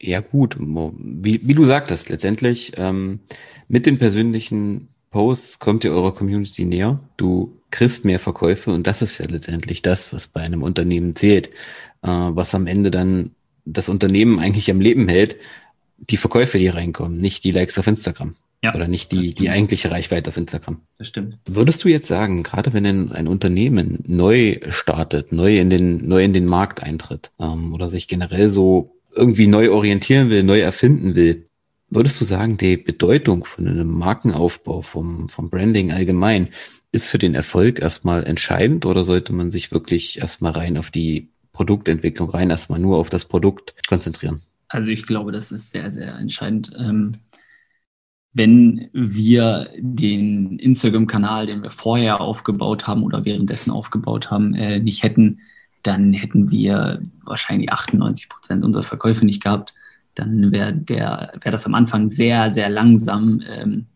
Ja, 0.00 0.20
gut. 0.20 0.56
Wie, 0.58 1.40
wie 1.46 1.54
du 1.54 1.64
sagtest, 1.64 2.08
letztendlich 2.08 2.72
ähm, 2.76 3.20
mit 3.68 3.86
den 3.86 3.98
persönlichen 3.98 4.88
Posts 5.10 5.60
kommt 5.60 5.84
ihr 5.84 5.92
eurer 5.92 6.12
Community 6.14 6.64
näher. 6.64 6.98
Du 7.16 7.56
kriegst 7.70 8.04
mehr 8.04 8.18
Verkäufe 8.18 8.72
und 8.72 8.86
das 8.86 9.00
ist 9.00 9.18
ja 9.18 9.26
letztendlich 9.26 9.80
das, 9.80 10.12
was 10.12 10.28
bei 10.28 10.40
einem 10.40 10.62
Unternehmen 10.62 11.14
zählt, 11.14 11.48
äh, 12.02 12.08
was 12.08 12.54
am 12.54 12.66
Ende 12.66 12.90
dann 12.90 13.30
das 13.64 13.88
Unternehmen 13.88 14.40
eigentlich 14.40 14.70
am 14.70 14.80
Leben 14.80 15.08
hält. 15.08 15.36
Die 15.98 16.16
Verkäufe, 16.16 16.58
die 16.58 16.68
reinkommen, 16.68 17.18
nicht 17.18 17.44
die 17.44 17.52
Likes 17.52 17.78
auf 17.78 17.86
Instagram. 17.86 18.34
Ja. 18.64 18.74
Oder 18.74 18.88
nicht 18.88 19.12
die, 19.12 19.34
die 19.34 19.50
eigentliche 19.50 19.90
Reichweite 19.90 20.30
auf 20.30 20.38
Instagram. 20.38 20.80
Das 20.96 21.08
stimmt. 21.08 21.36
Würdest 21.46 21.84
du 21.84 21.88
jetzt 21.88 22.08
sagen, 22.08 22.42
gerade 22.42 22.72
wenn 22.72 22.86
ein, 22.86 23.12
ein 23.12 23.28
Unternehmen 23.28 23.98
neu 24.06 24.58
startet, 24.70 25.32
neu 25.32 25.58
in 25.58 25.68
den, 25.68 26.08
neu 26.08 26.24
in 26.24 26.32
den 26.32 26.46
Markt 26.46 26.82
eintritt, 26.82 27.30
ähm, 27.38 27.74
oder 27.74 27.90
sich 27.90 28.08
generell 28.08 28.48
so 28.48 28.96
irgendwie 29.14 29.48
neu 29.48 29.70
orientieren 29.70 30.30
will, 30.30 30.42
neu 30.42 30.60
erfinden 30.60 31.14
will, 31.14 31.44
würdest 31.90 32.18
du 32.22 32.24
sagen, 32.24 32.56
die 32.56 32.78
Bedeutung 32.78 33.44
von 33.44 33.68
einem 33.68 33.90
Markenaufbau, 33.90 34.80
vom, 34.80 35.28
vom 35.28 35.50
Branding 35.50 35.92
allgemein, 35.92 36.48
ist 36.90 37.08
für 37.08 37.18
den 37.18 37.34
Erfolg 37.34 37.80
erstmal 37.80 38.24
entscheidend 38.24 38.86
oder 38.86 39.04
sollte 39.04 39.34
man 39.34 39.50
sich 39.50 39.72
wirklich 39.72 40.20
erstmal 40.20 40.52
rein 40.52 40.78
auf 40.78 40.90
die 40.90 41.28
Produktentwicklung, 41.52 42.30
rein 42.30 42.48
erstmal 42.48 42.80
nur 42.80 42.96
auf 42.96 43.10
das 43.10 43.26
Produkt 43.26 43.74
konzentrieren? 43.88 44.40
Also 44.68 44.90
ich 44.90 45.06
glaube, 45.06 45.32
das 45.32 45.52
ist 45.52 45.70
sehr, 45.70 45.90
sehr 45.90 46.16
entscheidend. 46.16 46.72
Ähm, 46.78 47.12
wenn 48.34 48.88
wir 48.92 49.70
den 49.78 50.58
Instagram-Kanal, 50.58 51.46
den 51.46 51.62
wir 51.62 51.70
vorher 51.70 52.20
aufgebaut 52.20 52.86
haben 52.88 53.04
oder 53.04 53.24
währenddessen 53.24 53.70
aufgebaut 53.70 54.30
haben, 54.30 54.54
äh, 54.54 54.80
nicht 54.80 55.04
hätten, 55.04 55.40
dann 55.84 56.12
hätten 56.12 56.50
wir 56.50 57.00
wahrscheinlich 57.22 57.70
98 57.70 58.28
Prozent 58.28 58.64
unserer 58.64 58.82
Verkäufe 58.82 59.24
nicht 59.24 59.42
gehabt. 59.42 59.72
Dann 60.16 60.50
wäre 60.50 60.74
wäre 60.88 61.50
das 61.50 61.66
am 61.66 61.74
Anfang 61.74 62.08
sehr, 62.08 62.50
sehr 62.50 62.68
langsam 62.68 63.40
ähm, 63.48 63.86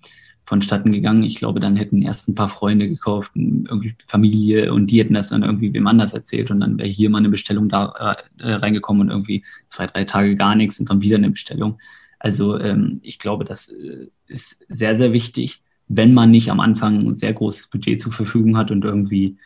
vonstatten 0.44 0.92
gegangen. 0.92 1.24
Ich 1.24 1.34
glaube, 1.34 1.58
dann 1.58 1.76
hätten 1.76 2.00
erst 2.02 2.28
ein 2.28 2.34
paar 2.34 2.48
Freunde 2.48 2.88
gekauft, 2.88 3.32
irgendwie 3.34 3.94
Familie 4.06 4.72
und 4.72 4.90
die 4.90 5.00
hätten 5.00 5.14
das 5.14 5.30
dann 5.30 5.42
irgendwie 5.42 5.72
wem 5.74 5.86
anders 5.86 6.14
erzählt 6.14 6.50
und 6.50 6.60
dann 6.60 6.78
wäre 6.78 6.88
hier 6.88 7.10
mal 7.10 7.18
eine 7.18 7.28
Bestellung 7.28 7.68
da 7.68 8.16
äh, 8.38 8.52
reingekommen 8.52 9.02
und 9.02 9.10
irgendwie 9.10 9.44
zwei, 9.66 9.86
drei 9.86 10.04
Tage 10.04 10.36
gar 10.36 10.54
nichts 10.54 10.78
und 10.78 10.88
dann 10.88 11.02
wieder 11.02 11.16
eine 11.16 11.30
Bestellung. 11.30 11.78
Also 12.18 12.58
ähm, 12.58 13.00
ich 13.02 13.18
glaube, 13.18 13.44
das 13.44 13.68
äh, 13.68 14.08
ist 14.28 14.64
sehr, 14.68 14.96
sehr 14.96 15.12
wichtig, 15.12 15.62
wenn 15.88 16.14
man 16.14 16.30
nicht 16.30 16.50
am 16.50 16.60
Anfang 16.60 16.98
ein 16.98 17.14
sehr 17.14 17.32
großes 17.32 17.68
Budget 17.68 18.00
zur 18.00 18.12
Verfügung 18.12 18.56
hat 18.56 18.70
und 18.70 18.84
irgendwie 18.84 19.36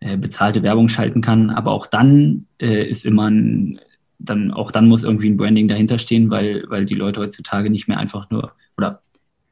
äh, 0.00 0.16
bezahlte 0.16 0.62
Werbung 0.62 0.88
schalten 0.88 1.20
kann. 1.20 1.50
Aber 1.50 1.72
auch 1.72 1.86
dann 1.86 2.46
äh, 2.60 2.88
ist 2.88 3.04
immer 3.04 3.30
ein, 3.30 3.80
dann 4.18 4.52
auch 4.52 4.70
dann 4.70 4.88
muss 4.88 5.04
irgendwie 5.04 5.30
ein 5.30 5.36
Branding 5.36 5.68
dahinter 5.68 5.98
stehen, 5.98 6.30
weil, 6.30 6.64
weil 6.68 6.84
die 6.84 6.94
Leute 6.94 7.20
heutzutage 7.20 7.70
nicht 7.70 7.88
mehr 7.88 7.98
einfach 7.98 8.30
nur 8.30 8.52
oder 8.76 9.02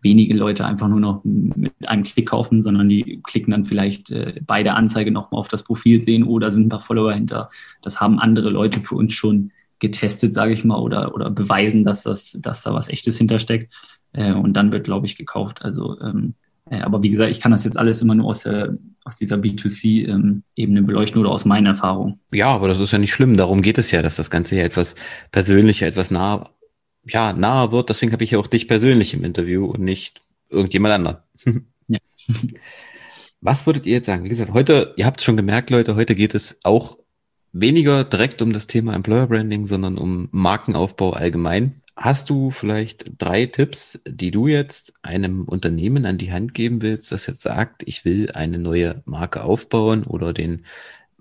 wenige 0.03 0.35
Leute 0.35 0.65
einfach 0.65 0.89
nur 0.89 1.01
noch 1.01 1.21
mit 1.25 1.73
einem 1.87 2.03
Klick 2.05 2.29
kaufen, 2.29 2.63
sondern 2.63 2.89
die 2.89 3.21
klicken 3.23 3.51
dann 3.51 3.65
vielleicht 3.65 4.11
äh, 4.11 4.41
bei 4.47 4.63
der 4.63 4.77
Anzeige 4.77 5.11
nochmal 5.11 5.41
auf 5.41 5.49
das 5.49 5.63
Profil 5.63 6.01
sehen 6.01 6.25
oder 6.25 6.51
sind 6.51 6.67
ein 6.67 6.71
paar 6.71 6.81
Follower 6.81 7.13
hinter. 7.13 7.51
Das 7.83 8.01
haben 8.01 8.19
andere 8.19 8.51
Leute 8.51 8.81
für 8.81 8.95
uns 8.95 9.13
schon 9.13 9.53
getestet, 9.79 10.33
sage 10.35 10.53
ich 10.53 10.65
mal, 10.65 10.79
oder, 10.79 11.15
oder 11.15 11.31
beweisen, 11.31 11.85
dass, 11.85 12.03
das, 12.03 12.39
dass 12.41 12.63
da 12.63 12.73
was 12.73 12.89
Echtes 12.89 13.19
hintersteckt. 13.19 13.73
Äh, 14.13 14.33
und 14.33 14.55
dann 14.55 14.73
wird, 14.73 14.85
glaube 14.85 15.07
ich, 15.07 15.17
gekauft. 15.17 15.63
Also, 15.63 16.01
ähm, 16.01 16.35
äh, 16.71 16.81
aber 16.81 17.03
wie 17.03 17.11
gesagt, 17.11 17.31
ich 17.31 17.41
kann 17.41 17.53
das 17.53 17.65
jetzt 17.65 17.79
alles 17.79 18.03
immer 18.03 18.15
nur 18.15 18.27
aus, 18.27 18.43
der, 18.43 18.77
aus 19.05 19.17
dieser 19.17 19.37
B2C-Ebene 19.37 20.43
ähm, 20.57 20.87
beleuchten 20.87 21.21
oder 21.21 21.31
aus 21.31 21.45
meinen 21.45 21.67
Erfahrungen. 21.67 22.21
Ja, 22.33 22.49
aber 22.49 22.69
das 22.69 22.81
ist 22.81 22.93
ja 22.93 22.99
nicht 22.99 23.13
schlimm. 23.13 23.37
Darum 23.37 23.63
geht 23.63 23.79
es 23.79 23.91
ja, 23.91 24.03
dass 24.03 24.17
das 24.17 24.31
Ganze 24.31 24.55
hier 24.55 24.65
etwas 24.65 24.95
persönlicher, 25.33 25.87
etwas 25.87 26.11
nah 26.11 26.51
ja, 27.05 27.33
nahe 27.33 27.73
wird. 27.73 27.89
Deswegen 27.89 28.13
habe 28.13 28.25
ich 28.25 28.33
ja 28.33 28.39
auch 28.39 28.47
dich 28.47 28.69
persönlich 28.69 29.15
im 29.15 29.25
Interview 29.25 29.67
und 29.67 29.81
nicht 29.81 30.23
irgendjemand 30.49 30.95
anderen. 30.95 31.65
ja. 31.89 31.99
Was 33.43 33.67
würdet 33.67 33.87
ihr 33.87 33.95
jetzt 33.95 34.07
sagen? 34.07 34.25
Wie 34.25 34.29
gesagt, 34.29 34.53
heute, 34.53 34.93
ihr 34.97 35.07
habt 35.07 35.21
es 35.21 35.25
schon 35.25 35.37
gemerkt, 35.37 35.71
Leute, 35.71 35.97
heute 35.97 36.15
geht 36.15 36.35
es 36.35 36.61
auch 36.63 36.99
weniger 37.53 38.05
direkt 38.05 38.43
um 38.43 38.53
das 38.53 38.67
Thema 38.67 38.95
Employer 38.95 39.27
Branding, 39.27 39.67
sondern 39.67 39.97
um 39.97 40.29
Markenaufbau 40.31 41.15
allgemein. 41.15 41.81
Hast 42.03 42.31
du 42.31 42.51
vielleicht 42.51 43.13
drei 43.19 43.45
Tipps, 43.45 44.01
die 44.09 44.31
du 44.31 44.47
jetzt 44.47 44.95
einem 45.03 45.45
Unternehmen 45.45 46.07
an 46.07 46.17
die 46.17 46.33
Hand 46.33 46.55
geben 46.55 46.81
willst, 46.81 47.13
das 47.13 47.27
jetzt 47.27 47.43
sagt, 47.43 47.83
ich 47.85 48.07
will 48.07 48.31
eine 48.31 48.57
neue 48.57 49.03
Marke 49.05 49.45
aufbauen 49.45 50.05
oder 50.05 50.33
den 50.33 50.65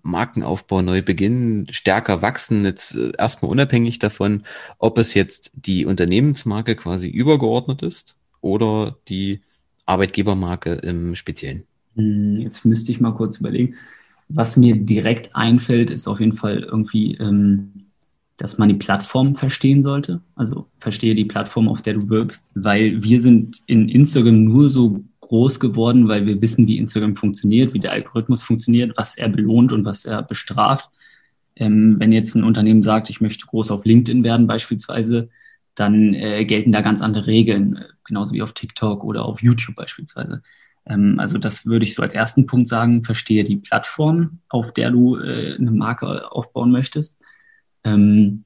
Markenaufbau 0.04 0.82
neu 0.82 1.02
beginnen, 1.02 1.68
stärker 1.70 2.22
wachsen, 2.22 2.64
jetzt 2.64 2.96
äh, 2.96 3.12
erstmal 3.18 3.52
unabhängig 3.52 4.00
davon, 4.00 4.44
ob 4.78 4.98
es 5.00 5.16
jetzt 5.16 5.52
die 5.54 5.86
Unternehmensmarke 5.86 6.78
quasi 6.78 7.10
übergeordnet 7.10 7.82
ist 7.82 8.18
oder 8.40 8.96
die 9.10 9.42
Arbeitgebermarke 9.86 10.76
im 10.76 11.14
Speziellen? 11.18 11.64
Hm, 11.98 12.38
jetzt 12.38 12.64
müsste 12.64 12.94
ich 12.94 13.02
mal 13.02 13.12
kurz 13.12 13.42
überlegen. 13.42 13.76
Was 14.30 14.56
mir 14.56 14.78
direkt 14.78 15.36
einfällt, 15.36 15.92
ist 15.92 16.08
auf 16.08 16.22
jeden 16.22 16.32
Fall 16.32 16.60
irgendwie, 16.60 17.16
ähm, 17.16 17.89
dass 18.40 18.58
man 18.58 18.70
die 18.70 18.76
Plattform 18.76 19.36
verstehen 19.36 19.84
sollte. 19.84 20.22
Also 20.36 20.66
verstehe 20.80 21.14
die 21.14 21.26
Plattform, 21.26 21.68
auf 21.68 21.82
der 21.82 21.96
du 21.96 22.10
wirkst, 22.10 22.48
weil 22.56 23.04
wir 23.04 23.20
sind 23.20 23.58
in 23.68 23.90
Instagram 23.90 24.46
nur 24.46 24.70
so 24.70 25.04
groß 25.20 25.60
geworden, 25.60 26.08
weil 26.08 26.26
wir 26.26 26.42
wissen, 26.42 26.66
wie 26.66 26.78
Instagram 26.78 27.18
funktioniert, 27.18 27.74
wie 27.74 27.80
der 27.80 27.92
Algorithmus 27.92 28.42
funktioniert, 28.42 28.98
was 28.98 29.18
er 29.18 29.28
belohnt 29.28 29.74
und 29.74 29.84
was 29.84 30.06
er 30.06 30.24
bestraft. 30.24 30.90
Ähm, 31.58 31.98
wenn 32.00 32.14
jetzt 32.14 32.34
ein 32.36 32.46
Unternehmen 32.46 32.82
sagt, 32.82 33.10
ich 33.10 33.20
möchte 33.20 33.46
groß 33.46 33.72
auf 33.72 33.84
LinkedIn 33.84 34.24
werden 34.24 34.48
beispielsweise, 34.48 35.30
dann 35.76 36.14
äh, 36.14 36.46
gelten 36.46 36.72
da 36.72 36.80
ganz 36.80 37.02
andere 37.02 37.28
Regeln, 37.28 37.84
genauso 38.06 38.34
wie 38.34 38.42
auf 38.42 38.54
TikTok 38.54 39.04
oder 39.04 39.26
auf 39.26 39.44
YouTube 39.44 39.76
beispielsweise. 39.76 40.42
Ähm, 40.86 41.20
also 41.20 41.38
das 41.38 41.66
würde 41.66 41.84
ich 41.84 41.94
so 41.94 42.02
als 42.02 42.14
ersten 42.14 42.46
Punkt 42.46 42.70
sagen, 42.70 43.04
verstehe 43.04 43.44
die 43.44 43.58
Plattform, 43.58 44.40
auf 44.48 44.74
der 44.74 44.92
du 44.92 45.18
äh, 45.18 45.58
eine 45.58 45.72
Marke 45.72 46.32
aufbauen 46.32 46.72
möchtest. 46.72 47.20
Ähm, 47.84 48.46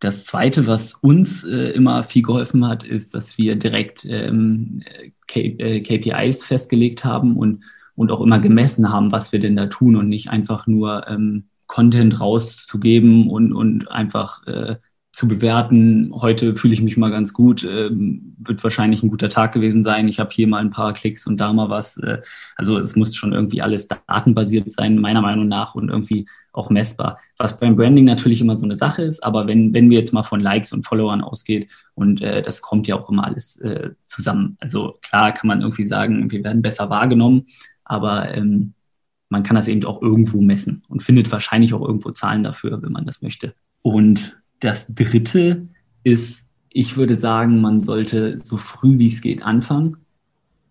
das 0.00 0.24
Zweite, 0.24 0.66
was 0.66 0.94
uns 0.94 1.44
äh, 1.44 1.70
immer 1.70 2.04
viel 2.04 2.22
geholfen 2.22 2.66
hat, 2.66 2.84
ist, 2.84 3.14
dass 3.14 3.36
wir 3.36 3.56
direkt 3.56 4.04
ähm, 4.04 4.82
KPIs 5.26 6.42
äh, 6.42 6.46
festgelegt 6.46 7.04
haben 7.04 7.36
und, 7.36 7.64
und 7.96 8.12
auch 8.12 8.20
immer 8.20 8.38
gemessen 8.38 8.92
haben, 8.92 9.10
was 9.10 9.32
wir 9.32 9.40
denn 9.40 9.56
da 9.56 9.66
tun 9.66 9.96
und 9.96 10.08
nicht 10.08 10.30
einfach 10.30 10.66
nur 10.66 11.08
ähm, 11.08 11.48
Content 11.66 12.20
rauszugeben 12.20 13.28
und, 13.28 13.52
und 13.52 13.90
einfach 13.90 14.46
äh, 14.46 14.76
zu 15.12 15.26
bewerten. 15.26 16.12
Heute 16.14 16.54
fühle 16.54 16.74
ich 16.74 16.82
mich 16.82 16.96
mal 16.96 17.10
ganz 17.10 17.32
gut, 17.32 17.64
ähm, 17.64 18.36
wird 18.38 18.62
wahrscheinlich 18.62 19.02
ein 19.02 19.10
guter 19.10 19.28
Tag 19.28 19.52
gewesen 19.52 19.82
sein. 19.82 20.06
Ich 20.06 20.20
habe 20.20 20.30
hier 20.32 20.46
mal 20.46 20.60
ein 20.60 20.70
paar 20.70 20.92
Klicks 20.92 21.26
und 21.26 21.38
da 21.40 21.52
mal 21.52 21.70
was. 21.70 21.96
Äh, 21.96 22.18
also 22.56 22.78
es 22.78 22.94
muss 22.94 23.16
schon 23.16 23.32
irgendwie 23.32 23.62
alles 23.62 23.88
datenbasiert 23.88 24.70
sein, 24.70 24.98
meiner 24.98 25.22
Meinung 25.22 25.48
nach, 25.48 25.74
und 25.74 25.88
irgendwie 25.88 26.26
auch 26.52 26.70
messbar. 26.70 27.18
Was 27.36 27.58
beim 27.58 27.76
Branding 27.76 28.04
natürlich 28.04 28.40
immer 28.40 28.54
so 28.54 28.64
eine 28.64 28.74
Sache 28.74 29.02
ist, 29.02 29.22
aber 29.22 29.46
wenn, 29.46 29.72
wenn 29.72 29.90
wir 29.90 29.98
jetzt 29.98 30.12
mal 30.12 30.22
von 30.24 30.40
Likes 30.40 30.72
und 30.72 30.86
Followern 30.86 31.22
ausgeht 31.22 31.70
und 31.94 32.20
äh, 32.20 32.42
das 32.42 32.62
kommt 32.62 32.88
ja 32.88 32.96
auch 32.96 33.08
immer 33.08 33.24
alles 33.24 33.56
äh, 33.58 33.90
zusammen. 34.06 34.56
Also 34.60 34.98
klar 35.02 35.32
kann 35.32 35.48
man 35.48 35.60
irgendwie 35.62 35.86
sagen, 35.86 36.30
wir 36.30 36.44
werden 36.44 36.62
besser 36.62 36.90
wahrgenommen, 36.90 37.46
aber 37.84 38.34
ähm, 38.34 38.74
man 39.28 39.42
kann 39.42 39.56
das 39.56 39.68
eben 39.68 39.84
auch 39.84 40.02
irgendwo 40.02 40.40
messen 40.40 40.82
und 40.88 41.02
findet 41.02 41.30
wahrscheinlich 41.30 41.74
auch 41.74 41.82
irgendwo 41.82 42.10
Zahlen 42.10 42.42
dafür, 42.42 42.82
wenn 42.82 42.92
man 42.92 43.04
das 43.04 43.22
möchte. 43.22 43.54
Und 43.82 44.37
das 44.60 44.92
Dritte 44.94 45.68
ist, 46.04 46.48
ich 46.70 46.96
würde 46.96 47.16
sagen, 47.16 47.60
man 47.60 47.80
sollte 47.80 48.38
so 48.38 48.56
früh 48.56 48.98
wie 48.98 49.06
es 49.06 49.20
geht 49.20 49.42
anfangen 49.42 49.98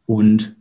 und 0.06 0.56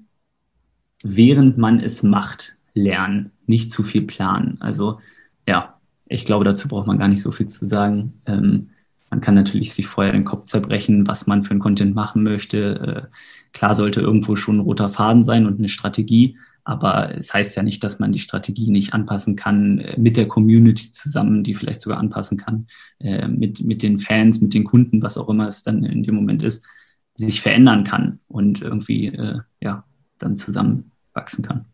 während 1.03 1.59
man 1.59 1.81
es 1.81 2.03
macht, 2.03 2.57
lernen, 2.75 3.31
nicht 3.47 3.73
zu 3.73 3.83
viel 3.83 4.03
planen. 4.03 4.59
Also 4.61 5.01
ja, 5.47 5.79
ich 6.07 6.25
glaube, 6.25 6.45
dazu 6.45 6.69
braucht 6.69 6.87
man 6.87 6.99
gar 6.99 7.09
nicht 7.09 7.23
so 7.23 7.33
viel 7.33 7.49
zu 7.49 7.67
sagen. 7.67 8.15
Ähm, 8.27 8.71
man 9.11 9.21
kann 9.21 9.35
natürlich 9.35 9.73
sich 9.73 9.87
vorher 9.87 10.13
den 10.13 10.25
Kopf 10.25 10.45
zerbrechen, 10.45 11.07
was 11.07 11.27
man 11.27 11.43
für 11.43 11.55
ein 11.55 11.61
Content 11.61 11.95
machen 11.95 12.23
möchte. 12.23 13.09
Äh, 13.13 13.17
klar 13.53 13.75
sollte 13.75 14.01
irgendwo 14.01 14.37
schon 14.37 14.59
ein 14.59 14.61
roter 14.61 14.89
Faden 14.89 15.23
sein 15.23 15.47
und 15.47 15.59
eine 15.59 15.69
Strategie, 15.69 16.37
aber 16.67 17.17
es 17.17 17.33
heißt 17.33 17.57
ja 17.57 17.63
nicht, 17.63 17.85
dass 17.85 18.01
man 18.01 18.11
die 18.11 18.19
Strategie 18.19 18.71
nicht 18.71 18.93
anpassen 18.93 19.37
kann 19.37 19.79
äh, 19.79 19.99
mit 19.99 20.17
der 20.17 20.27
Community 20.27 20.91
zusammen, 20.91 21.45
die 21.45 21.55
vielleicht 21.55 21.81
sogar 21.81 21.99
anpassen 21.99 22.37
kann, 22.37 22.67
äh, 22.99 23.29
mit, 23.29 23.61
mit 23.61 23.85
den 23.85 23.99
Fans, 23.99 24.41
mit 24.41 24.53
den 24.53 24.65
Kunden, 24.65 25.01
was 25.01 25.17
auch 25.17 25.29
immer 25.29 25.47
es 25.47 25.63
dann 25.63 25.85
in 25.85 26.03
dem 26.03 26.17
Moment 26.17 26.43
ist, 26.43 26.67
sich 27.15 27.41
verändern 27.41 27.85
kann 27.85 28.19
und 28.27 28.63
irgendwie 28.63 29.07
äh, 29.07 29.39
ja, 29.61 29.85
dann 30.19 30.37
zusammenwachsen 30.37 31.45
kann. 31.45 31.67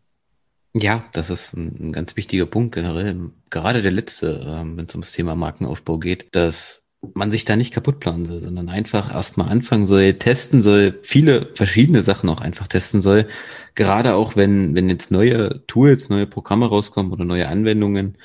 Ja, 0.75 1.05
das 1.13 1.31
ist 1.31 1.55
ein, 1.55 1.93
ganz 1.93 2.17
wichtiger 2.17 2.47
Punkt 2.47 2.75
generell. 2.75 3.31
Gerade 3.49 3.81
der 3.81 3.93
letzte, 3.93 4.45
ähm, 4.47 4.77
wenn 4.77 4.85
es 4.87 4.95
ums 4.95 5.13
Thema 5.13 5.35
Markenaufbau 5.35 5.99
geht, 5.99 6.35
dass 6.37 6.82
man 7.15 7.33
sich 7.33 7.45
da 7.45 7.57
nicht 7.57 7.73
kaputt 7.73 8.01
planen 8.01 8.27
soll, 8.27 8.41
sondern 8.41 8.69
einfach 8.69 9.13
erstmal 9.13 9.49
anfangen 9.49 9.87
soll, 9.87 10.15
testen 10.15 10.63
soll, 10.63 10.99
viele 11.03 11.51
verschiedene 11.55 12.03
Sachen 12.03 12.29
auch 12.31 12.41
einfach 12.41 12.69
testen 12.69 13.03
soll. 13.03 13.27
Gerade 13.75 14.15
auch 14.15 14.37
wenn, 14.37 14.75
wenn 14.75 14.89
jetzt 14.89 15.11
neue 15.11 15.67
Tools, 15.67 16.09
neue 16.09 16.27
Programme 16.27 16.67
rauskommen 16.67 17.13
oder 17.13 17.25
neue 17.25 17.49
Anwendungen, 17.49 18.17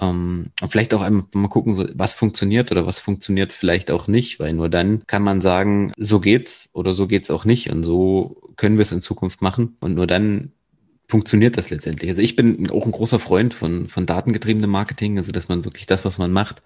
ähm, 0.00 0.50
und 0.60 0.70
vielleicht 0.70 0.94
auch 0.94 1.02
einmal 1.02 1.24
mal 1.34 1.48
gucken, 1.48 1.92
was 1.94 2.14
funktioniert 2.14 2.70
oder 2.70 2.86
was 2.86 3.00
funktioniert 3.00 3.52
vielleicht 3.52 3.90
auch 3.90 4.06
nicht, 4.08 4.40
weil 4.40 4.52
nur 4.54 4.68
dann 4.68 5.06
kann 5.06 5.22
man 5.22 5.40
sagen, 5.40 5.92
so 5.96 6.20
geht's 6.20 6.70
oder 6.72 6.94
so 6.94 7.06
geht's 7.06 7.30
auch 7.30 7.44
nicht 7.44 7.70
und 7.70 7.84
so 7.84 8.40
können 8.56 8.78
wir 8.78 8.82
es 8.82 8.92
in 8.92 9.02
Zukunft 9.02 9.42
machen 9.42 9.76
und 9.80 9.94
nur 9.94 10.06
dann 10.06 10.52
funktioniert 11.08 11.56
das 11.56 11.70
letztendlich. 11.70 12.08
Also 12.10 12.22
ich 12.22 12.36
bin 12.36 12.70
auch 12.70 12.86
ein 12.86 12.92
großer 12.92 13.18
Freund 13.18 13.52
von, 13.54 13.88
von 13.88 14.06
datengetriebenem 14.06 14.70
Marketing, 14.70 15.18
also 15.18 15.32
dass 15.32 15.48
man 15.48 15.64
wirklich 15.64 15.86
das, 15.86 16.04
was 16.04 16.18
man 16.18 16.32
macht, 16.32 16.62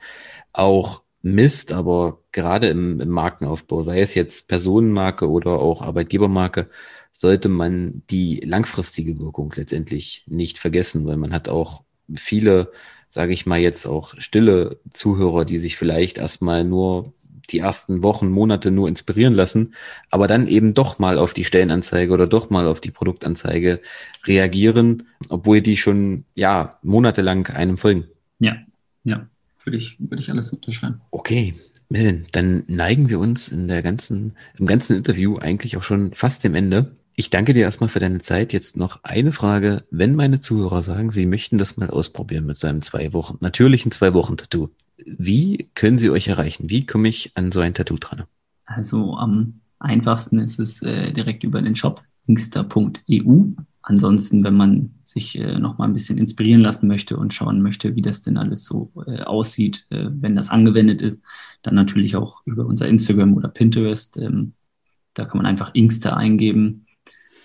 auch 0.52 1.03
misst, 1.24 1.72
aber 1.72 2.20
gerade 2.32 2.68
im, 2.68 3.00
im 3.00 3.08
Markenaufbau, 3.08 3.82
sei 3.82 4.00
es 4.00 4.14
jetzt 4.14 4.46
Personenmarke 4.46 5.28
oder 5.28 5.52
auch 5.52 5.80
Arbeitgebermarke, 5.80 6.68
sollte 7.12 7.48
man 7.48 8.02
die 8.10 8.40
langfristige 8.40 9.18
Wirkung 9.18 9.52
letztendlich 9.56 10.24
nicht 10.26 10.58
vergessen, 10.58 11.06
weil 11.06 11.16
man 11.16 11.32
hat 11.32 11.48
auch 11.48 11.82
viele, 12.14 12.72
sage 13.08 13.32
ich 13.32 13.46
mal 13.46 13.58
jetzt 13.58 13.86
auch 13.86 14.14
stille 14.18 14.80
Zuhörer, 14.92 15.46
die 15.46 15.56
sich 15.56 15.76
vielleicht 15.76 16.18
erstmal 16.18 16.62
nur 16.62 17.14
die 17.50 17.58
ersten 17.58 18.02
Wochen, 18.02 18.28
Monate 18.30 18.70
nur 18.70 18.88
inspirieren 18.88 19.34
lassen, 19.34 19.74
aber 20.10 20.26
dann 20.26 20.46
eben 20.46 20.74
doch 20.74 20.98
mal 20.98 21.16
auf 21.16 21.32
die 21.32 21.44
Stellenanzeige 21.44 22.12
oder 22.12 22.26
doch 22.26 22.50
mal 22.50 22.66
auf 22.66 22.80
die 22.80 22.90
Produktanzeige 22.90 23.80
reagieren, 24.26 25.08
obwohl 25.30 25.62
die 25.62 25.76
schon 25.78 26.24
ja 26.34 26.78
monatelang 26.82 27.46
einem 27.46 27.78
folgen. 27.78 28.08
Ja, 28.40 28.56
ja 29.04 29.28
würde 29.64 29.78
ich, 29.78 29.96
würde 29.98 30.22
ich 30.22 30.30
alles 30.30 30.52
unterschreiben. 30.52 31.00
Okay. 31.10 31.54
Melvin, 31.90 32.26
dann 32.32 32.64
neigen 32.66 33.08
wir 33.08 33.20
uns 33.20 33.48
in 33.48 33.68
der 33.68 33.82
ganzen, 33.82 34.32
im 34.58 34.66
ganzen 34.66 34.96
Interview 34.96 35.36
eigentlich 35.36 35.76
auch 35.76 35.82
schon 35.82 36.14
fast 36.14 36.42
dem 36.42 36.54
Ende. 36.54 36.96
Ich 37.14 37.30
danke 37.30 37.52
dir 37.52 37.62
erstmal 37.62 37.88
für 37.88 38.00
deine 38.00 38.20
Zeit. 38.20 38.52
Jetzt 38.52 38.76
noch 38.76 39.04
eine 39.04 39.32
Frage. 39.32 39.84
Wenn 39.90 40.16
meine 40.16 40.40
Zuhörer 40.40 40.82
sagen, 40.82 41.10
sie 41.10 41.26
möchten 41.26 41.58
das 41.58 41.76
mal 41.76 41.90
ausprobieren 41.90 42.46
mit 42.46 42.56
seinem 42.56 42.82
zwei 42.82 43.12
Wochen, 43.12 43.36
natürlichen 43.40 43.92
zwei 43.92 44.14
Wochen 44.14 44.36
Tattoo, 44.36 44.70
wie 44.96 45.70
können 45.74 45.98
sie 45.98 46.10
euch 46.10 46.28
erreichen? 46.28 46.70
Wie 46.70 46.86
komme 46.86 47.08
ich 47.08 47.36
an 47.36 47.52
so 47.52 47.60
ein 47.60 47.74
Tattoo 47.74 47.98
dran? 47.98 48.24
Also 48.64 49.14
am 49.14 49.60
einfachsten 49.78 50.38
ist 50.38 50.58
es 50.58 50.82
äh, 50.82 51.12
direkt 51.12 51.44
über 51.44 51.62
den 51.62 51.76
Shop 51.76 52.02
inkster.eu. 52.26 53.44
Ansonsten, 53.86 54.42
wenn 54.44 54.56
man 54.56 54.90
sich 55.04 55.38
äh, 55.38 55.58
noch 55.58 55.76
mal 55.76 55.84
ein 55.84 55.92
bisschen 55.92 56.16
inspirieren 56.16 56.62
lassen 56.62 56.88
möchte 56.88 57.18
und 57.18 57.34
schauen 57.34 57.60
möchte, 57.60 57.94
wie 57.94 58.00
das 58.00 58.22
denn 58.22 58.38
alles 58.38 58.64
so 58.64 58.90
äh, 59.06 59.20
aussieht, 59.22 59.86
äh, 59.90 60.06
wenn 60.08 60.34
das 60.34 60.48
angewendet 60.48 61.02
ist, 61.02 61.22
dann 61.62 61.74
natürlich 61.74 62.16
auch 62.16 62.40
über 62.46 62.64
unser 62.64 62.88
Instagram 62.88 63.34
oder 63.34 63.48
Pinterest. 63.48 64.16
Ähm, 64.16 64.54
da 65.12 65.26
kann 65.26 65.36
man 65.36 65.44
einfach 65.44 65.74
Inkster 65.74 66.16
eingeben. 66.16 66.86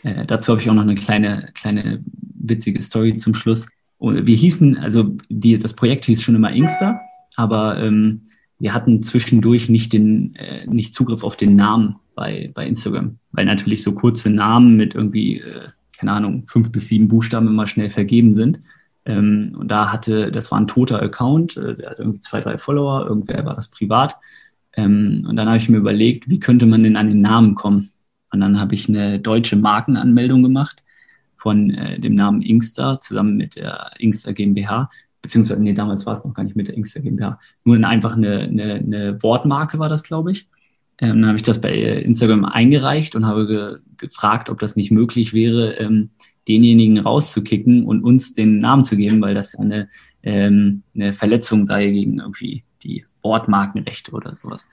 Äh, 0.04 0.26
dazu 0.26 0.54
habe 0.54 0.62
ich 0.62 0.70
auch 0.70 0.74
noch 0.74 0.84
eine 0.84 0.96
kleine, 0.96 1.50
kleine 1.56 2.02
witzige 2.40 2.82
Story 2.82 3.18
zum 3.18 3.36
Schluss. 3.36 3.68
wir 4.00 4.36
hießen, 4.36 4.78
also 4.78 5.18
die, 5.28 5.58
das 5.58 5.76
Projekt 5.76 6.06
hieß 6.06 6.22
schon 6.22 6.36
immer 6.36 6.54
Inkster, 6.54 7.02
aber 7.36 7.80
ähm, 7.80 8.22
wir 8.60 8.74
hatten 8.74 9.04
zwischendurch 9.04 9.68
nicht 9.68 9.92
den, 9.92 10.36
äh, 10.36 10.66
nicht 10.68 10.94
Zugriff 10.94 11.26
auf 11.26 11.36
den 11.36 11.58
Namen 11.58 11.98
bei, 12.16 12.50
bei 12.54 12.66
Instagram, 12.66 13.18
weil 13.34 13.44
natürlich 13.44 13.84
so 13.84 13.94
kurze 13.94 14.30
Namen 14.30 14.78
mit 14.78 14.96
irgendwie 14.96 15.40
äh, 15.40 15.68
keine 16.00 16.14
Ahnung, 16.14 16.46
fünf 16.48 16.72
bis 16.72 16.88
sieben 16.88 17.10
Buchstaben 17.10 17.48
immer 17.48 17.68
schnell 17.68 17.90
vergeben 17.90 18.34
sind. 18.34 18.62
Ähm, 19.06 19.56
und 19.60 19.70
da 19.70 19.92
hatte, 19.92 20.32
das 20.32 20.50
war 20.50 20.60
ein 20.60 20.68
toter 20.68 21.02
Account, 21.02 21.58
äh, 21.58 21.76
der 21.76 21.90
hatte 21.90 22.04
irgendwie 22.04 22.22
zwei, 22.22 22.40
drei 22.40 22.58
Follower, 22.58 23.06
irgendwer 23.06 23.46
war 23.46 23.56
das 23.56 23.70
privat. 23.70 24.16
Ähm, 24.74 25.26
und 25.28 25.36
dann 25.36 25.48
habe 25.48 25.58
ich 25.58 25.68
mir 25.68 25.78
überlegt, 25.78 26.30
wie 26.30 26.40
könnte 26.40 26.66
man 26.66 26.84
denn 26.84 26.96
an 26.96 27.10
den 27.10 27.20
Namen 27.20 27.56
kommen? 27.56 27.92
Und 28.32 28.40
dann 28.40 28.60
habe 28.60 28.76
ich 28.76 28.88
eine 28.88 29.20
deutsche 29.20 29.58
Markenanmeldung 29.58 30.42
gemacht 30.42 30.84
von 31.38 31.70
äh, 31.72 32.00
dem 32.00 32.16
Namen 32.16 32.42
Inkster 32.42 33.00
zusammen 33.02 33.36
mit 33.36 33.58
der 33.58 33.92
Inkster 34.00 34.32
GmbH, 34.32 34.90
beziehungsweise, 35.22 35.62
nee, 35.62 35.74
damals 35.74 36.06
war 36.06 36.14
es 36.14 36.24
noch 36.24 36.34
gar 36.34 36.44
nicht 36.44 36.56
mit 36.56 36.70
der 36.70 36.76
Inkster 36.76 37.02
GmbH, 37.02 37.40
nur 37.66 37.76
einfach 37.86 38.16
eine, 38.16 38.40
eine, 38.42 38.76
eine 38.76 39.22
Wortmarke 39.22 39.80
war 39.80 39.90
das, 39.90 40.04
glaube 40.04 40.32
ich. 40.32 40.48
Ähm, 41.02 41.22
dann 41.22 41.28
habe 41.28 41.38
ich 41.38 41.44
das 41.44 41.62
bei 41.62 41.74
Instagram 41.74 42.46
eingereicht 42.46 43.16
und 43.16 43.26
habe 43.26 43.48
ge 43.48 43.78
gefragt, 43.98 44.50
ob 44.50 44.60
das 44.60 44.78
nicht 44.78 44.92
möglich 44.92 45.34
wäre, 45.34 45.74
ähm, 45.74 46.12
denjenigen 46.48 47.00
rauszukicken 47.00 47.86
und 47.86 48.04
uns 48.04 48.34
den 48.34 48.60
Namen 48.60 48.86
zu 48.86 48.96
geben, 48.96 49.22
weil 49.22 49.36
das 49.36 49.54
ja 49.54 49.60
eine, 49.60 49.90
ähm, 50.24 50.84
eine 50.96 51.14
Verletzung 51.14 51.66
sei 51.66 51.92
gegen 51.92 52.20
irgendwie 52.20 52.64
die 52.82 53.06
Wortmarkenrechte 53.22 54.12
oder 54.12 54.36
sowas. 54.36 54.70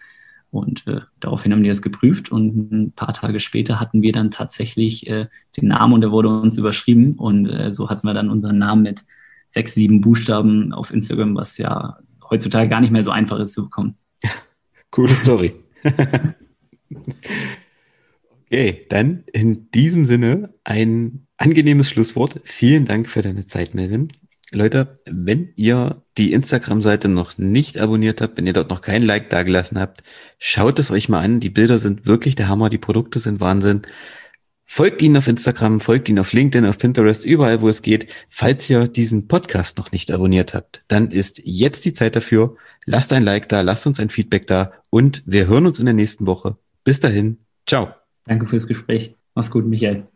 Und 0.50 0.86
äh, 0.86 1.00
daraufhin 1.20 1.52
haben 1.52 1.62
die 1.62 1.68
das 1.68 1.82
geprüft 1.82 2.30
und 2.30 2.70
ein 2.72 2.92
paar 2.92 3.12
Tage 3.12 3.40
später 3.40 3.80
hatten 3.80 4.02
wir 4.02 4.12
dann 4.12 4.30
tatsächlich 4.30 5.06
äh, 5.08 5.26
den 5.56 5.68
Namen 5.68 5.92
und 5.92 6.00
der 6.00 6.12
wurde 6.12 6.28
uns 6.28 6.56
überschrieben 6.56 7.14
und 7.14 7.46
äh, 7.46 7.72
so 7.72 7.90
hatten 7.90 8.06
wir 8.06 8.14
dann 8.14 8.30
unseren 8.30 8.58
Namen 8.58 8.82
mit 8.82 9.04
sechs, 9.48 9.74
sieben 9.74 10.00
Buchstaben 10.00 10.72
auf 10.72 10.92
Instagram, 10.92 11.34
was 11.34 11.58
ja 11.58 11.98
heutzutage 12.30 12.68
gar 12.68 12.80
nicht 12.80 12.92
mehr 12.92 13.02
so 13.02 13.10
einfach 13.10 13.38
ist 13.38 13.54
zu 13.54 13.64
bekommen. 13.64 13.96
Coole 14.90 15.14
Story. 15.14 15.65
okay, 18.46 18.86
dann 18.88 19.24
in 19.32 19.70
diesem 19.70 20.04
Sinne 20.04 20.54
ein 20.64 21.26
angenehmes 21.36 21.88
Schlusswort. 21.90 22.40
Vielen 22.44 22.84
Dank 22.84 23.08
für 23.08 23.22
deine 23.22 23.46
Zeit, 23.46 23.74
Melvin. 23.74 24.08
Leute, 24.52 24.98
wenn 25.06 25.52
ihr 25.56 26.02
die 26.18 26.32
Instagram-Seite 26.32 27.08
noch 27.08 27.36
nicht 27.36 27.78
abonniert 27.78 28.20
habt, 28.20 28.36
wenn 28.36 28.46
ihr 28.46 28.52
dort 28.52 28.70
noch 28.70 28.80
kein 28.80 29.02
Like 29.02 29.28
dagelassen 29.28 29.78
habt, 29.78 30.04
schaut 30.38 30.78
es 30.78 30.92
euch 30.92 31.08
mal 31.08 31.20
an. 31.20 31.40
Die 31.40 31.50
Bilder 31.50 31.78
sind 31.78 32.06
wirklich 32.06 32.36
der 32.36 32.48
Hammer, 32.48 32.70
die 32.70 32.78
Produkte 32.78 33.18
sind 33.18 33.40
Wahnsinn. 33.40 33.82
Folgt 34.68 35.00
ihnen 35.00 35.16
auf 35.16 35.28
Instagram, 35.28 35.80
folgt 35.80 36.08
ihnen 36.08 36.18
auf 36.18 36.32
LinkedIn, 36.32 36.68
auf 36.68 36.76
Pinterest, 36.76 37.24
überall, 37.24 37.60
wo 37.60 37.68
es 37.68 37.82
geht. 37.82 38.12
Falls 38.28 38.68
ihr 38.68 38.88
diesen 38.88 39.28
Podcast 39.28 39.78
noch 39.78 39.92
nicht 39.92 40.10
abonniert 40.10 40.54
habt, 40.54 40.84
dann 40.88 41.10
ist 41.10 41.40
jetzt 41.44 41.84
die 41.84 41.92
Zeit 41.92 42.16
dafür. 42.16 42.56
Lasst 42.84 43.12
ein 43.12 43.22
Like 43.22 43.48
da, 43.48 43.60
lasst 43.60 43.86
uns 43.86 44.00
ein 44.00 44.10
Feedback 44.10 44.48
da 44.48 44.72
und 44.90 45.22
wir 45.24 45.46
hören 45.46 45.66
uns 45.66 45.78
in 45.78 45.86
der 45.86 45.94
nächsten 45.94 46.26
Woche. 46.26 46.56
Bis 46.84 47.00
dahin, 47.00 47.38
ciao. 47.66 47.94
Danke 48.24 48.46
fürs 48.46 48.66
Gespräch. 48.66 49.14
Mach's 49.34 49.50
gut, 49.50 49.66
Michael. 49.66 50.08